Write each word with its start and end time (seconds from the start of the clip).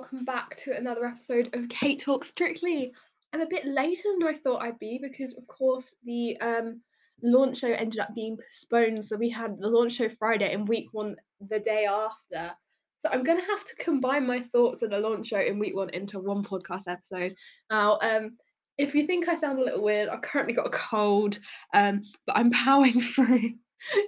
welcome 0.00 0.24
back 0.24 0.56
to 0.56 0.74
another 0.74 1.04
episode 1.04 1.54
of 1.54 1.68
Kate 1.68 2.00
Talks 2.00 2.28
Strictly. 2.28 2.94
I'm 3.34 3.42
a 3.42 3.46
bit 3.46 3.66
later 3.66 4.04
than 4.18 4.26
I 4.26 4.32
thought 4.32 4.62
I'd 4.62 4.78
be 4.78 4.98
because, 4.98 5.36
of 5.36 5.46
course, 5.46 5.94
the 6.06 6.40
um, 6.40 6.80
launch 7.22 7.58
show 7.58 7.70
ended 7.70 8.00
up 8.00 8.14
being 8.14 8.38
postponed. 8.38 9.04
So 9.04 9.18
we 9.18 9.28
had 9.28 9.58
the 9.60 9.68
launch 9.68 9.92
show 9.92 10.08
Friday 10.08 10.54
and 10.54 10.66
week 10.66 10.86
one 10.92 11.16
the 11.46 11.58
day 11.58 11.84
after. 11.84 12.54
So 13.00 13.10
I'm 13.12 13.22
gonna 13.22 13.44
have 13.44 13.62
to 13.62 13.76
combine 13.76 14.26
my 14.26 14.40
thoughts 14.40 14.82
on 14.82 14.88
the 14.88 14.98
launch 15.00 15.26
show 15.26 15.38
in 15.38 15.58
week 15.58 15.76
one 15.76 15.90
into 15.90 16.18
one 16.18 16.44
podcast 16.44 16.88
episode. 16.88 17.34
Now, 17.70 17.98
um, 18.00 18.38
if 18.78 18.94
you 18.94 19.06
think 19.06 19.28
I 19.28 19.36
sound 19.36 19.58
a 19.58 19.64
little 19.64 19.84
weird, 19.84 20.08
I've 20.08 20.22
currently 20.22 20.54
got 20.54 20.68
a 20.68 20.70
cold, 20.70 21.38
um, 21.74 22.04
but 22.26 22.38
I'm 22.38 22.50
powering 22.52 23.02
through 23.02 23.50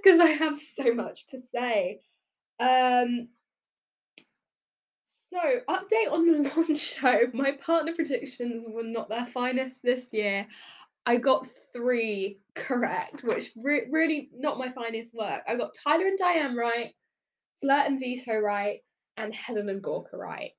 because 0.03 0.21
I 0.21 0.29
have 0.29 0.59
so 0.59 0.95
much 0.95 1.27
to 1.27 1.43
say. 1.43 2.01
Um, 2.59 3.29
so, 5.33 5.61
update 5.69 6.13
on 6.13 6.27
the 6.27 6.51
launch 6.57 6.79
show. 6.79 7.23
My 7.33 7.53
partner 7.53 7.95
predictions 7.95 8.67
were 8.69 8.83
not 8.83 9.09
their 9.09 9.27
finest 9.27 9.83
this 9.83 10.09
year. 10.13 10.47
I 11.07 11.17
got 11.17 11.49
three 11.73 12.39
correct, 12.55 13.25
which 13.25 13.51
re- 13.57 13.89
really 13.91 14.31
not 14.35 14.59
my 14.59 14.71
finest 14.73 15.15
work. 15.15 15.43
I 15.49 15.57
got 15.57 15.75
Tyler 15.87 16.07
and 16.07 16.19
Dianne 16.19 16.57
right, 16.57 16.95
Fleur 17.61 17.85
and 17.87 17.99
Vito 17.99 18.39
right, 18.39 18.81
and 19.17 19.35
Helen 19.35 19.69
and 19.69 19.83
Gorka 19.83 20.17
right. 20.17 20.53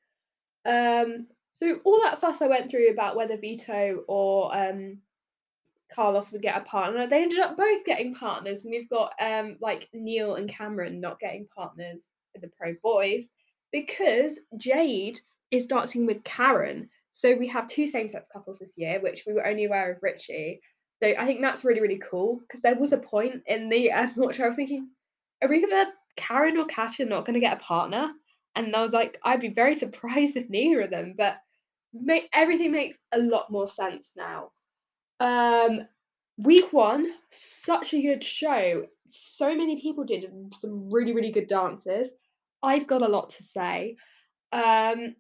Um, 0.66 1.28
so 1.56 1.80
all 1.84 2.02
that 2.02 2.20
fuss 2.20 2.42
I 2.42 2.48
went 2.48 2.70
through 2.70 2.90
about 2.90 3.16
whether 3.16 3.38
Vito 3.38 4.04
or 4.08 4.56
um, 4.58 4.98
Carlos 5.94 6.32
would 6.32 6.42
get 6.42 6.58
a 6.58 6.62
partner, 6.62 7.08
they 7.08 7.22
ended 7.22 7.40
up 7.40 7.56
both 7.56 7.86
getting 7.86 8.16
partners. 8.16 8.64
And 8.64 8.72
we've 8.72 8.90
got 8.90 9.14
um, 9.20 9.58
like 9.62 9.88
Neil 9.94 10.36
and 10.36 10.50
Cameron 10.50 11.00
not 11.00 11.20
getting 11.20 11.48
partners 11.56 12.10
in 12.36 12.42
the 12.42 12.50
pro 12.58 12.76
boys 12.82 13.30
because 13.74 14.40
Jayde 14.56 15.20
is 15.52 15.66
dancing 15.66 16.06
with 16.06 16.24
Karen. 16.24 16.90
So 17.12 17.36
we 17.36 17.48
have 17.50 17.68
two 17.68 17.88
same 17.88 18.08
sex 18.08 18.30
couples 18.32 18.60
this 18.60 18.78
year, 18.78 19.02
which 19.02 19.24
we 19.28 19.34
were 19.34 19.46
only 19.46 19.66
aware 19.66 19.92
of 19.92 19.98
Richie. 20.02 20.62
So 21.02 21.10
I 21.18 21.26
think 21.26 21.42
that's 21.42 21.66
really, 21.66 21.82
really 21.82 22.02
cool 22.10 22.40
because 22.40 22.62
there 22.62 22.76
was 22.76 22.94
a 22.94 22.98
point 22.98 23.44
in 23.48 23.68
the 23.68 23.92
um, 23.92 24.14
launch 24.18 24.38
where 24.38 24.46
I 24.46 24.50
was 24.50 24.56
thinking, 24.56 24.90
are 25.42 25.50
we 25.50 25.60
gonna 25.60 25.92
Karen 26.16 26.58
or 26.58 26.66
Kasia 26.66 27.06
not 27.06 27.26
gonna 27.26 27.42
get 27.42 27.58
a 27.58 27.60
partner? 27.60 28.12
And 28.56 28.74
I 28.76 28.84
was 28.84 28.94
like, 28.94 29.18
I'd 29.24 29.42
be 29.42 29.50
very 29.50 29.76
surprised 29.78 30.38
if 30.38 30.50
neither 30.50 30.82
of 30.82 30.92
them, 30.92 31.16
but 31.18 31.36
make 31.94 32.30
everything 32.32 32.72
makes 32.72 32.98
a 33.12 33.20
lot 33.20 33.52
more 33.52 33.68
sense 33.68 34.14
now. 34.16 34.52
Um, 35.20 35.82
week 36.38 36.72
one, 36.72 37.08
such 37.32 37.94
a 37.94 38.02
good 38.02 38.24
show. 38.24 38.86
So 39.10 39.56
many 39.56 39.82
people 39.82 40.04
did 40.04 40.26
some 40.60 40.90
really, 40.92 41.14
really 41.14 41.32
good 41.32 41.48
dances. 41.48 42.10
I've 42.64 42.88
got 42.88 43.02
a 43.02 43.08
lot 43.08 43.32
to 43.32 43.44
say. 43.44 43.98
Um, 44.52 45.16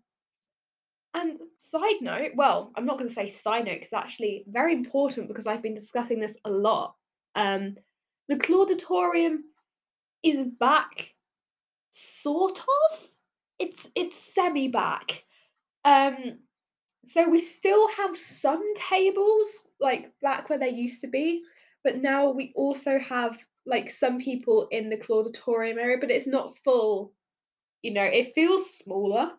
and 1.13 1.39
side 1.57 2.01
note, 2.01 2.31
well, 2.35 2.71
I'm 2.75 2.85
not 2.85 2.97
going 2.97 3.09
to 3.09 3.13
say 3.13 3.27
side 3.27 3.65
note 3.65 3.81
because 3.81 3.93
actually 3.93 4.45
very 4.47 4.73
important 4.73 5.27
because 5.27 5.45
I've 5.45 5.61
been 5.61 5.75
discussing 5.75 6.19
this 6.19 6.37
a 6.45 6.49
lot. 6.49 6.95
Um, 7.35 7.75
the 8.29 8.37
Clauditorium 8.37 9.43
is 10.23 10.45
back, 10.45 11.13
sort 11.91 12.59
of. 12.59 12.99
It's 13.59 13.87
it's 13.95 14.17
semi 14.33 14.69
back. 14.69 15.23
Um, 15.85 16.39
so 17.07 17.29
we 17.29 17.39
still 17.39 17.87
have 17.89 18.17
some 18.17 18.63
tables 18.75 19.59
like 19.79 20.11
back 20.21 20.49
where 20.49 20.59
they 20.59 20.69
used 20.69 21.01
to 21.01 21.07
be, 21.07 21.43
but 21.83 21.97
now 21.97 22.31
we 22.31 22.53
also 22.55 22.97
have 22.97 23.37
like 23.65 23.89
some 23.89 24.19
people 24.19 24.67
in 24.71 24.89
the 24.89 24.97
Clauditorium 24.97 25.77
area, 25.77 25.97
but 25.99 26.11
it's 26.11 26.27
not 26.27 26.57
full 26.57 27.13
you 27.83 27.93
know, 27.93 28.03
it 28.03 28.33
feels 28.33 28.75
smaller 28.75 29.31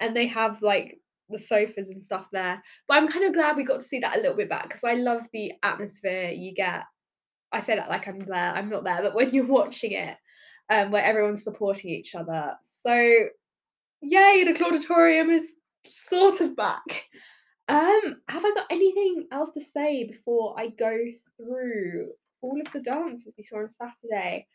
and 0.00 0.16
they 0.16 0.26
have 0.26 0.62
like 0.62 0.98
the 1.28 1.38
sofas 1.38 1.88
and 1.88 2.04
stuff 2.04 2.26
there. 2.32 2.60
But 2.88 2.96
I'm 2.96 3.08
kind 3.08 3.26
of 3.26 3.34
glad 3.34 3.56
we 3.56 3.64
got 3.64 3.80
to 3.80 3.86
see 3.86 4.00
that 4.00 4.16
a 4.16 4.20
little 4.20 4.36
bit 4.36 4.48
back 4.48 4.64
because 4.64 4.82
I 4.82 4.94
love 4.94 5.22
the 5.32 5.52
atmosphere 5.62 6.30
you 6.30 6.52
get. 6.54 6.82
I 7.52 7.60
say 7.60 7.76
that 7.76 7.90
like 7.90 8.08
I'm 8.08 8.18
there, 8.18 8.52
I'm 8.52 8.70
not 8.70 8.84
there, 8.84 9.02
but 9.02 9.14
when 9.14 9.30
you're 9.30 9.46
watching 9.46 9.92
it, 9.92 10.16
um, 10.70 10.90
where 10.90 11.04
everyone's 11.04 11.44
supporting 11.44 11.90
each 11.90 12.14
other. 12.14 12.54
So, 12.62 12.94
yay, 14.00 14.44
the 14.44 14.54
Clauditorium 14.54 15.30
is 15.30 15.54
sort 15.86 16.40
of 16.40 16.56
back. 16.56 17.04
Um, 17.68 18.16
have 18.28 18.44
I 18.44 18.52
got 18.54 18.66
anything 18.70 19.28
else 19.30 19.52
to 19.52 19.60
say 19.60 20.04
before 20.04 20.58
I 20.58 20.68
go 20.68 20.96
through 21.36 22.12
all 22.40 22.60
of 22.60 22.72
the 22.72 22.80
dances 22.80 23.34
we 23.36 23.44
saw 23.44 23.58
on 23.58 23.70
Saturday? 23.70 24.46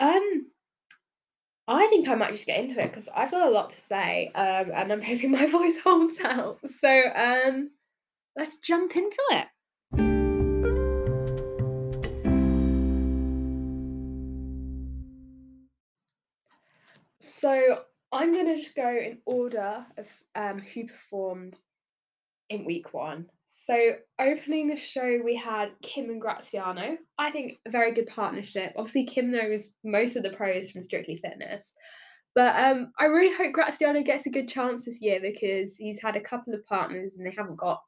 Um, 0.00 0.46
I 1.68 1.88
think 1.88 2.06
I 2.08 2.14
might 2.14 2.30
just 2.30 2.46
get 2.46 2.60
into 2.60 2.80
it 2.80 2.90
because 2.90 3.08
I've 3.08 3.32
got 3.32 3.48
a 3.48 3.50
lot 3.50 3.70
to 3.70 3.80
say, 3.80 4.30
um, 4.34 4.70
and 4.72 4.92
I'm 4.92 5.02
hoping 5.02 5.30
my 5.32 5.46
voice 5.46 5.78
holds 5.82 6.20
out. 6.20 6.58
So 6.70 7.02
um, 7.14 7.70
let's 8.36 8.58
jump 8.58 8.94
into 8.94 9.18
it. 9.30 9.46
So 17.20 17.82
I'm 18.12 18.32
gonna 18.32 18.54
just 18.54 18.76
go 18.76 18.88
in 18.88 19.18
order 19.26 19.84
of 19.96 20.06
um, 20.36 20.60
who 20.60 20.86
performed 20.86 21.58
in 22.48 22.64
week 22.64 22.94
one. 22.94 23.26
So 23.68 23.92
opening 24.20 24.68
the 24.68 24.76
show, 24.76 25.20
we 25.24 25.34
had 25.34 25.70
Kym 25.82 26.04
and 26.04 26.20
Graziano. 26.20 26.96
I 27.18 27.30
think 27.30 27.58
a 27.66 27.70
very 27.70 27.92
good 27.92 28.06
partnership. 28.06 28.72
Obviously, 28.76 29.06
Kym 29.06 29.30
knows 29.30 29.74
most 29.82 30.14
of 30.14 30.22
the 30.22 30.30
pros 30.30 30.70
from 30.70 30.84
Strictly 30.84 31.16
Fitness, 31.16 31.72
but 32.36 32.54
um, 32.62 32.92
I 32.98 33.06
really 33.06 33.34
hope 33.34 33.52
Graziano 33.52 34.02
gets 34.02 34.26
a 34.26 34.30
good 34.30 34.46
chance 34.46 34.84
this 34.84 35.02
year 35.02 35.20
because 35.20 35.76
he's 35.76 36.00
had 36.00 36.14
a 36.14 36.20
couple 36.20 36.54
of 36.54 36.64
partners 36.66 37.16
and 37.16 37.26
they 37.26 37.34
haven't 37.36 37.56
got 37.56 37.82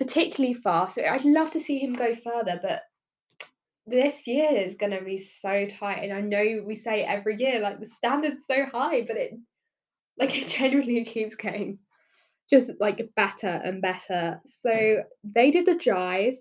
particularly 0.00 0.54
far. 0.54 0.90
So 0.90 1.04
I'd 1.04 1.24
love 1.24 1.50
to 1.52 1.60
see 1.60 1.78
him 1.78 1.92
go 1.92 2.14
further, 2.14 2.58
but 2.60 2.82
this 3.86 4.26
year 4.26 4.50
is 4.50 4.74
going 4.74 4.92
to 4.92 5.04
be 5.04 5.18
so 5.18 5.66
tight. 5.66 6.00
And 6.02 6.12
I 6.12 6.20
know 6.20 6.64
we 6.66 6.74
say 6.74 7.02
every 7.04 7.36
year, 7.36 7.60
like 7.60 7.78
the 7.78 7.86
standard's 7.86 8.44
so 8.46 8.64
high, 8.64 9.02
but 9.02 9.16
it 9.16 9.34
like 10.18 10.36
it 10.42 10.48
genuinely 10.48 11.04
keeps 11.04 11.36
getting 11.36 11.78
just 12.50 12.70
like 12.80 13.10
better 13.16 13.48
and 13.48 13.82
better. 13.82 14.40
So 14.62 15.02
they 15.24 15.50
did 15.50 15.66
the 15.66 15.74
jive. 15.74 16.36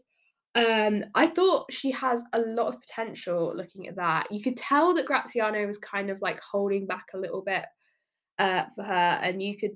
Um, 0.56 1.04
I 1.14 1.28
thought 1.28 1.74
she 1.74 1.92
has 1.92 2.24
a 2.32 2.40
lot 2.40 2.68
of 2.74 2.80
potential 2.80 3.54
looking 3.56 3.88
at 3.88 3.98
that. 3.98 4.28
You 4.32 4.42
could 4.42 4.56
tell 4.56 4.94
that 4.96 5.06
Graziano 5.06 5.66
was 5.68 5.78
kind 5.78 6.10
of 6.10 6.22
like 6.22 6.40
holding 6.40 6.88
back 6.88 7.08
a 7.14 7.18
little 7.18 7.42
bit 7.42 7.66
uh, 8.40 8.64
for 8.76 8.84
her, 8.84 9.20
and 9.22 9.42
you 9.42 9.58
could 9.58 9.76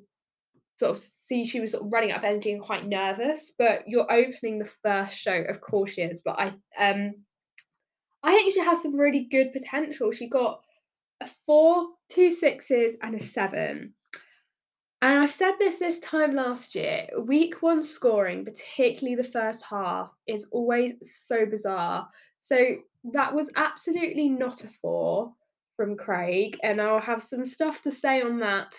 sort 0.77 0.91
of 0.91 1.03
see 1.25 1.43
she 1.45 1.59
was 1.59 1.71
sort 1.71 1.83
of 1.83 1.91
running 1.91 2.11
out 2.11 2.19
of 2.19 2.23
energy 2.23 2.53
and 2.53 2.61
quite 2.61 2.87
nervous. 2.87 3.51
But 3.57 3.83
you're 3.87 4.11
opening 4.11 4.59
the 4.59 4.69
first 4.83 5.17
show, 5.17 5.43
of 5.49 5.59
course 5.59 5.91
she 5.91 6.01
is. 6.01 6.21
But 6.23 6.39
I 6.39 6.47
um 6.79 7.13
I 8.23 8.35
think 8.35 8.53
she 8.53 8.61
has 8.61 8.81
some 8.81 8.95
really 8.95 9.27
good 9.29 9.51
potential. 9.53 10.11
She 10.11 10.29
got 10.29 10.61
a 11.21 11.27
four, 11.45 11.87
two 12.09 12.31
sixes, 12.31 12.95
and 13.01 13.15
a 13.15 13.19
seven. 13.19 13.93
And 15.01 15.17
I 15.17 15.27
said 15.27 15.53
this 15.59 15.79
this 15.79 15.99
time 15.99 16.33
last 16.33 16.75
year 16.75 17.07
week 17.21 17.61
one 17.61 17.81
scoring, 17.81 18.43
particularly 18.43 19.15
the 19.15 19.23
first 19.23 19.63
half, 19.63 20.11
is 20.27 20.47
always 20.51 20.93
so 21.27 21.45
bizarre. 21.45 22.07
So 22.41 22.57
that 23.13 23.33
was 23.33 23.49
absolutely 23.55 24.29
not 24.29 24.63
a 24.63 24.69
four 24.81 25.33
from 25.77 25.95
Craig, 25.95 26.57
and 26.61 26.81
I'll 26.81 26.99
have 26.99 27.23
some 27.23 27.45
stuff 27.45 27.81
to 27.83 27.91
say 27.91 28.21
on 28.21 28.39
that 28.39 28.75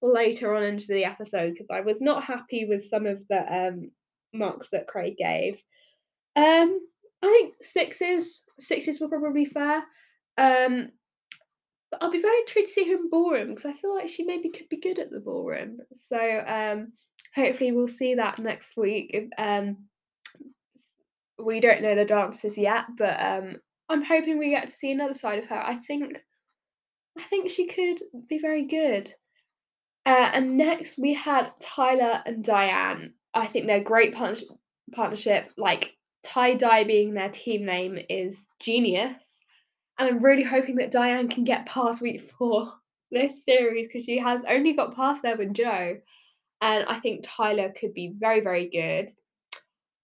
later 0.00 0.54
on 0.54 0.62
into 0.62 0.86
the 0.88 1.04
episode 1.04 1.52
because 1.52 1.70
I 1.70 1.80
was 1.80 2.00
not 2.00 2.22
happy 2.22 2.66
with 2.66 2.84
some 2.84 3.06
of 3.06 3.26
the 3.28 3.68
um, 3.68 3.90
marks 4.32 4.68
that 4.70 4.86
Craig 4.86 5.16
gave. 5.16 5.54
Um, 6.36 6.78
I 7.22 7.26
think 7.26 7.54
sixes, 7.62 8.44
sixes 8.60 9.00
were 9.00 9.08
probably 9.08 9.46
fair. 9.46 9.82
Um, 10.38 10.90
I'll 12.00 12.10
be 12.10 12.20
very 12.20 12.38
intrigued 12.38 12.68
to 12.68 12.72
see 12.74 12.88
her 12.88 12.96
in 12.96 13.10
ballroom 13.10 13.48
because 13.48 13.64
I 13.64 13.72
feel 13.72 13.94
like 13.94 14.08
she 14.08 14.24
maybe 14.24 14.50
could 14.50 14.68
be 14.68 14.80
good 14.80 14.98
at 14.98 15.10
the 15.10 15.20
ballroom. 15.20 15.78
So 15.92 16.18
um, 16.18 16.92
hopefully 17.34 17.72
we'll 17.72 17.88
see 17.88 18.14
that 18.14 18.38
next 18.38 18.76
week. 18.76 19.10
If, 19.12 19.28
um, 19.38 19.88
we 21.42 21.60
don't 21.60 21.82
know 21.82 21.94
the 21.94 22.04
dances 22.04 22.56
yet, 22.56 22.84
but 22.96 23.20
um, 23.20 23.56
I'm 23.88 24.04
hoping 24.04 24.38
we 24.38 24.50
get 24.50 24.68
to 24.68 24.74
see 24.74 24.92
another 24.92 25.14
side 25.14 25.40
of 25.40 25.48
her. 25.48 25.56
I 25.56 25.76
think, 25.76 26.18
I 27.18 27.24
think 27.24 27.50
she 27.50 27.66
could 27.66 28.00
be 28.28 28.38
very 28.38 28.66
good. 28.66 29.12
Uh, 30.06 30.30
and 30.32 30.56
next 30.56 30.98
we 30.98 31.14
had 31.14 31.50
Tyler 31.60 32.22
and 32.26 32.44
Dianne. 32.44 33.12
I 33.32 33.46
think 33.46 33.66
they're 33.66 33.82
great 33.82 34.14
partnership. 34.14 34.48
Partnership 34.92 35.50
like 35.56 35.96
tie 36.22 36.54
dye 36.54 36.84
being 36.84 37.14
their 37.14 37.30
team 37.30 37.64
name 37.64 37.98
is 38.08 38.44
genius 38.60 39.16
and 39.98 40.08
I'm 40.08 40.22
really 40.24 40.42
hoping 40.44 40.76
that 40.76 40.92
Dianne 40.92 41.30
can 41.30 41.44
get 41.44 41.66
past 41.66 42.02
week 42.02 42.30
four 42.38 42.72
this 43.10 43.44
series 43.44 43.86
because 43.86 44.04
she 44.04 44.18
has 44.18 44.42
only 44.48 44.74
got 44.74 44.96
past 44.96 45.22
there 45.22 45.36
with 45.36 45.54
Joe. 45.54 45.98
And 46.60 46.84
I 46.86 47.00
think 47.00 47.24
Tyler 47.24 47.72
could 47.78 47.94
be 47.94 48.14
very, 48.18 48.40
very 48.40 48.68
good. 48.68 49.10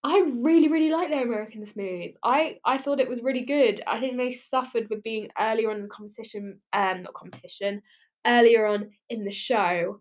I 0.04 0.20
really, 0.34 0.68
really 0.68 0.90
like 0.90 1.10
their 1.10 1.24
American 1.24 1.66
Smooth. 1.66 2.12
I, 2.24 2.58
I 2.64 2.78
thought 2.78 3.00
it 3.00 3.08
was 3.08 3.22
really 3.22 3.44
good. 3.44 3.82
I 3.86 4.00
think 4.00 4.16
they 4.16 4.40
suffered 4.50 4.88
with 4.90 5.02
being 5.02 5.30
earlier 5.38 5.70
on 5.70 5.76
in 5.76 5.82
the 5.82 5.88
competition, 5.88 6.60
um, 6.72 7.02
not 7.02 7.14
competition, 7.14 7.82
earlier 8.26 8.66
on 8.66 8.90
in 9.10 9.24
the 9.24 9.32
show. 9.32 10.00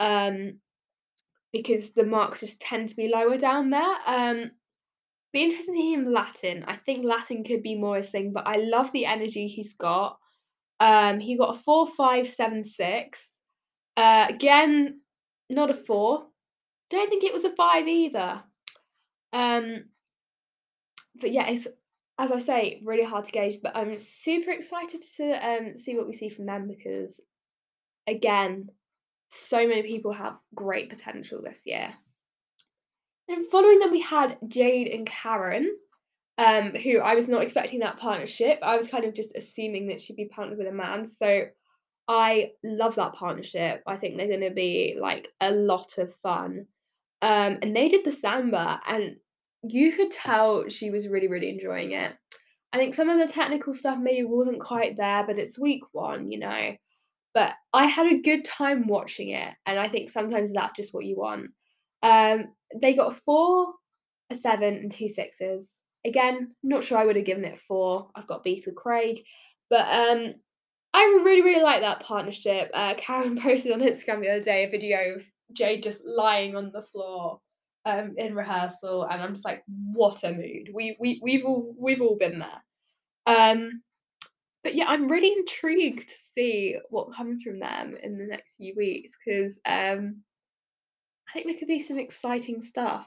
um, 0.00 0.60
because 1.52 1.90
the 1.90 2.04
marks 2.04 2.40
just 2.40 2.60
tend 2.60 2.88
to 2.90 2.96
be 2.96 3.08
lower 3.08 3.38
down 3.38 3.70
there. 3.70 3.94
Um, 4.06 4.50
be 5.38 5.44
interested 5.44 5.72
to 5.72 5.78
see 5.78 5.92
him 5.92 6.12
Latin. 6.12 6.64
I 6.66 6.76
think 6.76 7.04
Latin 7.04 7.44
could 7.44 7.62
be 7.62 7.76
more 7.76 7.96
his 7.96 8.10
thing, 8.10 8.32
but 8.32 8.46
I 8.46 8.56
love 8.56 8.90
the 8.92 9.06
energy 9.06 9.46
he's 9.46 9.74
got. 9.74 10.18
Um, 10.80 11.20
he 11.20 11.36
got 11.36 11.56
a 11.56 11.58
four 11.58 11.86
five 11.86 12.28
seven 12.30 12.64
six. 12.64 13.20
Uh, 13.96 14.26
again, 14.28 15.00
not 15.50 15.70
a 15.70 15.74
four. 15.74 16.26
Don't 16.90 17.08
think 17.10 17.24
it 17.24 17.32
was 17.32 17.44
a 17.44 17.54
five 17.54 17.86
either. 17.86 18.42
Um, 19.32 19.84
but 21.20 21.32
yeah, 21.32 21.48
it's 21.48 21.66
as 22.18 22.32
I 22.32 22.40
say, 22.40 22.82
really 22.84 23.04
hard 23.04 23.26
to 23.26 23.32
gauge. 23.32 23.58
But 23.62 23.76
I'm 23.76 23.96
super 23.96 24.50
excited 24.50 25.02
to 25.16 25.48
um 25.48 25.76
see 25.76 25.96
what 25.96 26.06
we 26.06 26.14
see 26.14 26.28
from 26.28 26.46
them 26.46 26.68
because, 26.68 27.20
again, 28.06 28.70
so 29.30 29.68
many 29.68 29.82
people 29.82 30.12
have 30.12 30.38
great 30.54 30.90
potential 30.90 31.42
this 31.42 31.60
year. 31.64 31.94
And 33.28 33.46
following 33.46 33.78
them, 33.78 33.90
we 33.90 34.00
had 34.00 34.38
Jayde 34.46 34.94
and 34.94 35.06
Karen, 35.06 35.76
um, 36.38 36.72
who 36.74 36.98
I 36.98 37.14
was 37.14 37.28
not 37.28 37.42
expecting 37.42 37.80
that 37.80 37.98
partnership. 37.98 38.58
I 38.62 38.76
was 38.76 38.88
kind 38.88 39.04
of 39.04 39.14
just 39.14 39.36
assuming 39.36 39.88
that 39.88 40.00
she'd 40.00 40.16
be 40.16 40.26
partnered 40.26 40.58
with 40.58 40.66
a 40.66 40.72
man. 40.72 41.04
So 41.04 41.44
I 42.08 42.52
love 42.64 42.94
that 42.94 43.12
partnership. 43.12 43.82
I 43.86 43.96
think 43.96 44.16
they're 44.16 44.28
going 44.28 44.40
to 44.40 44.50
be 44.50 44.96
like 44.98 45.28
a 45.40 45.50
lot 45.50 45.98
of 45.98 46.14
fun. 46.16 46.66
Um, 47.20 47.58
and 47.60 47.76
they 47.76 47.88
did 47.88 48.04
the 48.04 48.12
samba, 48.12 48.80
and 48.86 49.16
you 49.62 49.92
could 49.92 50.10
tell 50.10 50.68
she 50.68 50.90
was 50.90 51.08
really, 51.08 51.28
really 51.28 51.50
enjoying 51.50 51.92
it. 51.92 52.12
I 52.72 52.78
think 52.78 52.94
some 52.94 53.08
of 53.08 53.18
the 53.18 53.32
technical 53.32 53.74
stuff 53.74 53.98
maybe 54.00 54.24
wasn't 54.24 54.60
quite 54.60 54.96
there, 54.96 55.24
but 55.26 55.38
it's 55.38 55.58
week 55.58 55.82
one, 55.92 56.30
you 56.30 56.38
know. 56.38 56.76
But 57.34 57.52
I 57.72 57.86
had 57.86 58.06
a 58.06 58.20
good 58.20 58.44
time 58.44 58.86
watching 58.86 59.30
it, 59.30 59.54
and 59.66 59.78
I 59.78 59.88
think 59.88 60.10
sometimes 60.10 60.52
that's 60.52 60.72
just 60.74 60.94
what 60.94 61.04
you 61.04 61.16
want. 61.16 61.50
Um, 62.02 62.54
they 62.74 62.94
got 62.94 63.18
four, 63.24 63.74
a 64.30 64.36
seven, 64.36 64.74
and 64.74 64.92
two 64.92 65.08
sixes. 65.08 65.76
Again, 66.04 66.54
not 66.62 66.84
sure 66.84 66.98
I 66.98 67.06
would 67.06 67.16
have 67.16 67.24
given 67.24 67.44
it 67.44 67.60
four. 67.66 68.10
I've 68.14 68.26
got 68.26 68.44
beef 68.44 68.66
with 68.66 68.76
Craig, 68.76 69.22
but 69.68 69.86
um, 69.86 70.34
I 70.94 71.02
really, 71.24 71.42
really 71.42 71.62
like 71.62 71.80
that 71.82 72.00
partnership. 72.00 72.70
Uh, 72.72 72.94
Karen 72.96 73.38
posted 73.42 73.72
on 73.72 73.80
Instagram 73.80 74.20
the 74.20 74.30
other 74.30 74.42
day 74.42 74.64
a 74.64 74.70
video 74.70 75.16
of 75.16 75.22
Jayde 75.52 75.82
just 75.82 76.02
lying 76.04 76.56
on 76.56 76.70
the 76.72 76.82
floor 76.82 77.40
um, 77.84 78.14
in 78.16 78.34
rehearsal, 78.34 79.04
and 79.04 79.22
I'm 79.22 79.34
just 79.34 79.44
like, 79.44 79.62
what 79.92 80.22
a 80.24 80.32
mood. 80.32 80.70
We 80.72 80.96
we 81.00 81.20
we've 81.22 81.44
all 81.44 81.74
we've 81.78 82.00
all 82.00 82.16
been 82.16 82.38
there. 82.38 82.62
Um, 83.26 83.82
but 84.64 84.74
yeah, 84.74 84.86
I'm 84.86 85.08
really 85.08 85.32
intrigued 85.32 86.08
to 86.08 86.14
see 86.34 86.76
what 86.90 87.14
comes 87.14 87.42
from 87.42 87.60
them 87.60 87.96
in 88.02 88.18
the 88.18 88.26
next 88.26 88.56
few 88.56 88.74
weeks 88.76 89.12
because 89.24 89.58
um, 89.64 90.22
I 91.28 91.32
think 91.32 91.46
there 91.46 91.58
could 91.58 91.68
be 91.68 91.80
some 91.80 91.98
exciting 91.98 92.62
stuff. 92.62 93.06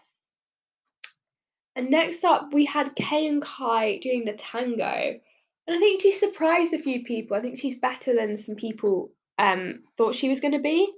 And 1.75 1.89
next 1.89 2.23
up, 2.23 2.53
we 2.53 2.65
had 2.65 2.95
Kaye 2.95 3.27
and 3.27 3.41
Kai 3.41 4.00
doing 4.00 4.25
the 4.25 4.33
tango. 4.33 5.19
And 5.68 5.75
I 5.75 5.79
think 5.79 6.01
she 6.01 6.12
surprised 6.12 6.73
a 6.73 6.79
few 6.79 7.03
people. 7.03 7.38
I 7.38 7.41
think 7.41 7.57
she's 7.57 7.79
better 7.79 8.13
than 8.13 8.38
some 8.38 8.56
people 8.56 9.12
um, 9.38 9.83
thought 9.97 10.15
she 10.15 10.29
was 10.29 10.41
going 10.41 10.53
to 10.53 10.59
be. 10.59 10.91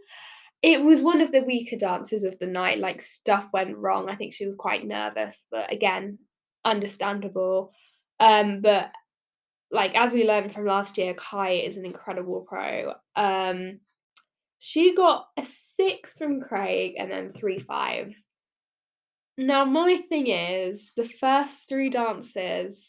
It 0.62 0.82
was 0.82 1.02
one 1.02 1.22
of 1.22 1.32
the 1.32 1.44
weaker 1.44 1.78
dances 1.78 2.24
of 2.24 2.40
the 2.40 2.48
night. 2.48 2.80
Like, 2.80 3.02
stuff 3.02 3.50
went 3.54 3.78
wrong. 3.78 4.10
I 4.10 4.16
think 4.16 4.34
she 4.34 4.46
was 4.46 4.56
quite 4.56 4.86
nervous, 4.86 5.46
but 5.52 5.72
again, 5.72 6.18
understandable. 6.66 7.72
Um, 8.20 8.62
but 8.62 8.92
like 9.74 9.96
as 9.96 10.14
we 10.14 10.26
learned 10.26 10.54
from 10.54 10.66
last 10.66 10.98
year, 10.98 11.14
Kai 11.16 11.54
is 11.54 11.78
an 11.78 11.86
incredible 11.86 12.46
pro. 12.48 12.94
Um, 13.16 13.80
she 14.66 14.96
got 14.96 15.28
a 15.36 15.44
six 15.76 16.14
from 16.14 16.40
Craig 16.40 16.96
and 16.98 17.12
then 17.12 17.34
three 17.34 17.60
fives. 17.60 18.16
Now, 19.38 19.66
my 19.66 19.98
thing 19.98 20.28
is, 20.28 20.94
the 20.96 21.06
first 21.06 21.68
three 21.68 21.90
dances 21.90 22.82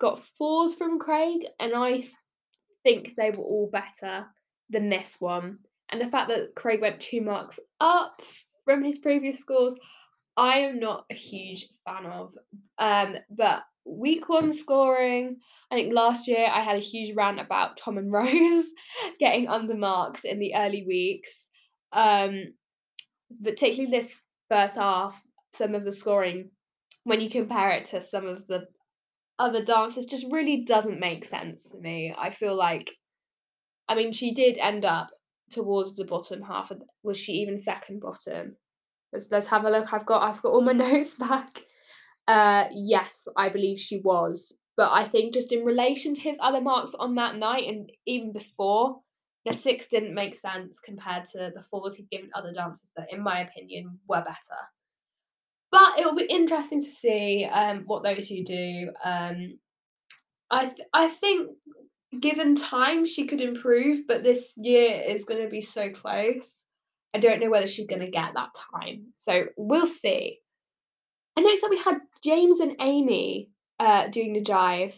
got 0.00 0.24
fours 0.38 0.76
from 0.76 0.98
Craig, 0.98 1.46
and 1.60 1.74
I 1.74 2.08
think 2.84 3.16
they 3.16 3.28
were 3.28 3.44
all 3.44 3.68
better 3.70 4.28
than 4.70 4.88
this 4.88 5.14
one. 5.18 5.58
And 5.90 6.00
the 6.00 6.08
fact 6.08 6.28
that 6.28 6.54
Craig 6.56 6.80
went 6.80 7.00
two 7.00 7.20
marks 7.20 7.60
up 7.80 8.22
from 8.64 8.82
his 8.82 8.98
previous 8.98 9.38
scores, 9.38 9.74
I 10.38 10.60
am 10.60 10.80
not 10.80 11.04
a 11.10 11.14
huge 11.14 11.68
fan 11.84 12.06
of. 12.06 12.32
Um, 12.78 13.16
but 13.28 13.62
week 13.88 14.28
one 14.28 14.52
scoring, 14.52 15.36
I 15.70 15.76
think 15.76 15.92
last 15.92 16.28
year 16.28 16.46
I 16.46 16.60
had 16.60 16.76
a 16.76 16.80
huge 16.80 17.16
rant 17.16 17.40
about 17.40 17.76
Tom 17.76 17.98
and 17.98 18.12
Rose 18.12 18.66
getting 19.18 19.46
undermarked 19.46 20.24
in 20.24 20.38
the 20.38 20.54
early 20.54 20.84
weeks. 20.86 21.30
Um, 21.92 22.54
particularly 23.42 23.90
this 23.90 24.14
first 24.48 24.76
half, 24.76 25.20
some 25.54 25.74
of 25.74 25.84
the 25.84 25.92
scoring, 25.92 26.50
when 27.04 27.20
you 27.20 27.30
compare 27.30 27.70
it 27.70 27.86
to 27.86 28.02
some 28.02 28.26
of 28.26 28.46
the 28.46 28.66
other 29.38 29.64
dances, 29.64 30.06
just 30.06 30.26
really 30.30 30.64
doesn't 30.64 31.00
make 31.00 31.24
sense 31.24 31.64
to 31.70 31.78
me. 31.78 32.14
I 32.16 32.30
feel 32.30 32.56
like, 32.56 32.90
I 33.88 33.94
mean, 33.94 34.12
she 34.12 34.34
did 34.34 34.58
end 34.58 34.84
up 34.84 35.10
towards 35.52 35.96
the 35.96 36.04
bottom 36.04 36.42
half. 36.42 36.70
Of, 36.70 36.82
was 37.02 37.18
she 37.18 37.32
even 37.34 37.58
second 37.58 38.00
bottom? 38.00 38.56
Let's 39.12 39.30
let's 39.30 39.46
have 39.46 39.64
a 39.64 39.70
look. 39.70 39.92
I've 39.92 40.06
got 40.06 40.22
I've 40.22 40.42
got 40.42 40.50
all 40.50 40.60
my 40.60 40.72
notes 40.84 41.14
back. 41.14 41.62
Uh, 42.28 42.64
yes, 42.72 43.26
I 43.36 43.48
believe 43.48 43.78
she 43.78 44.00
was, 44.00 44.52
but 44.76 44.92
I 44.92 45.04
think 45.04 45.32
just 45.32 45.50
in 45.50 45.64
relation 45.64 46.14
to 46.14 46.20
his 46.20 46.36
other 46.40 46.60
marks 46.60 46.94
on 46.94 47.14
that 47.14 47.36
night 47.36 47.66
and 47.66 47.90
even 48.04 48.32
before, 48.32 49.00
the 49.46 49.54
six 49.54 49.86
didn't 49.88 50.14
make 50.14 50.34
sense 50.34 50.78
compared 50.78 51.24
to 51.32 51.50
the 51.54 51.62
fours 51.70 51.96
he'd 51.96 52.10
given 52.10 52.28
other 52.34 52.52
dancers 52.52 52.90
that, 52.96 53.10
in 53.10 53.22
my 53.22 53.40
opinion, 53.40 53.98
were 54.06 54.20
better. 54.20 54.60
But 55.70 55.98
it 55.98 56.04
will 56.04 56.16
be 56.16 56.24
interesting 56.24 56.82
to 56.82 56.86
see 56.86 57.46
um, 57.46 57.84
what 57.86 58.02
those 58.02 58.28
two 58.28 58.44
do. 58.44 58.90
Um, 59.02 59.58
I 60.50 60.66
th- 60.66 60.88
I 60.92 61.08
think 61.08 61.50
given 62.20 62.54
time 62.54 63.06
she 63.06 63.26
could 63.26 63.40
improve, 63.40 64.06
but 64.06 64.22
this 64.22 64.52
year 64.56 65.02
is 65.06 65.24
going 65.24 65.42
to 65.42 65.48
be 65.48 65.60
so 65.60 65.90
close. 65.90 66.64
I 67.14 67.20
don't 67.20 67.40
know 67.40 67.50
whether 67.50 67.66
she's 67.66 67.86
going 67.86 68.00
to 68.00 68.10
get 68.10 68.34
that 68.34 68.50
time. 68.72 69.12
So 69.16 69.46
we'll 69.56 69.86
see. 69.86 70.40
And 71.36 71.46
next 71.46 71.62
up, 71.62 71.70
we 71.70 71.78
had 71.78 71.98
James 72.22 72.60
and 72.60 72.76
Amy 72.80 73.50
uh, 73.78 74.08
doing 74.08 74.32
the 74.32 74.42
jive. 74.42 74.94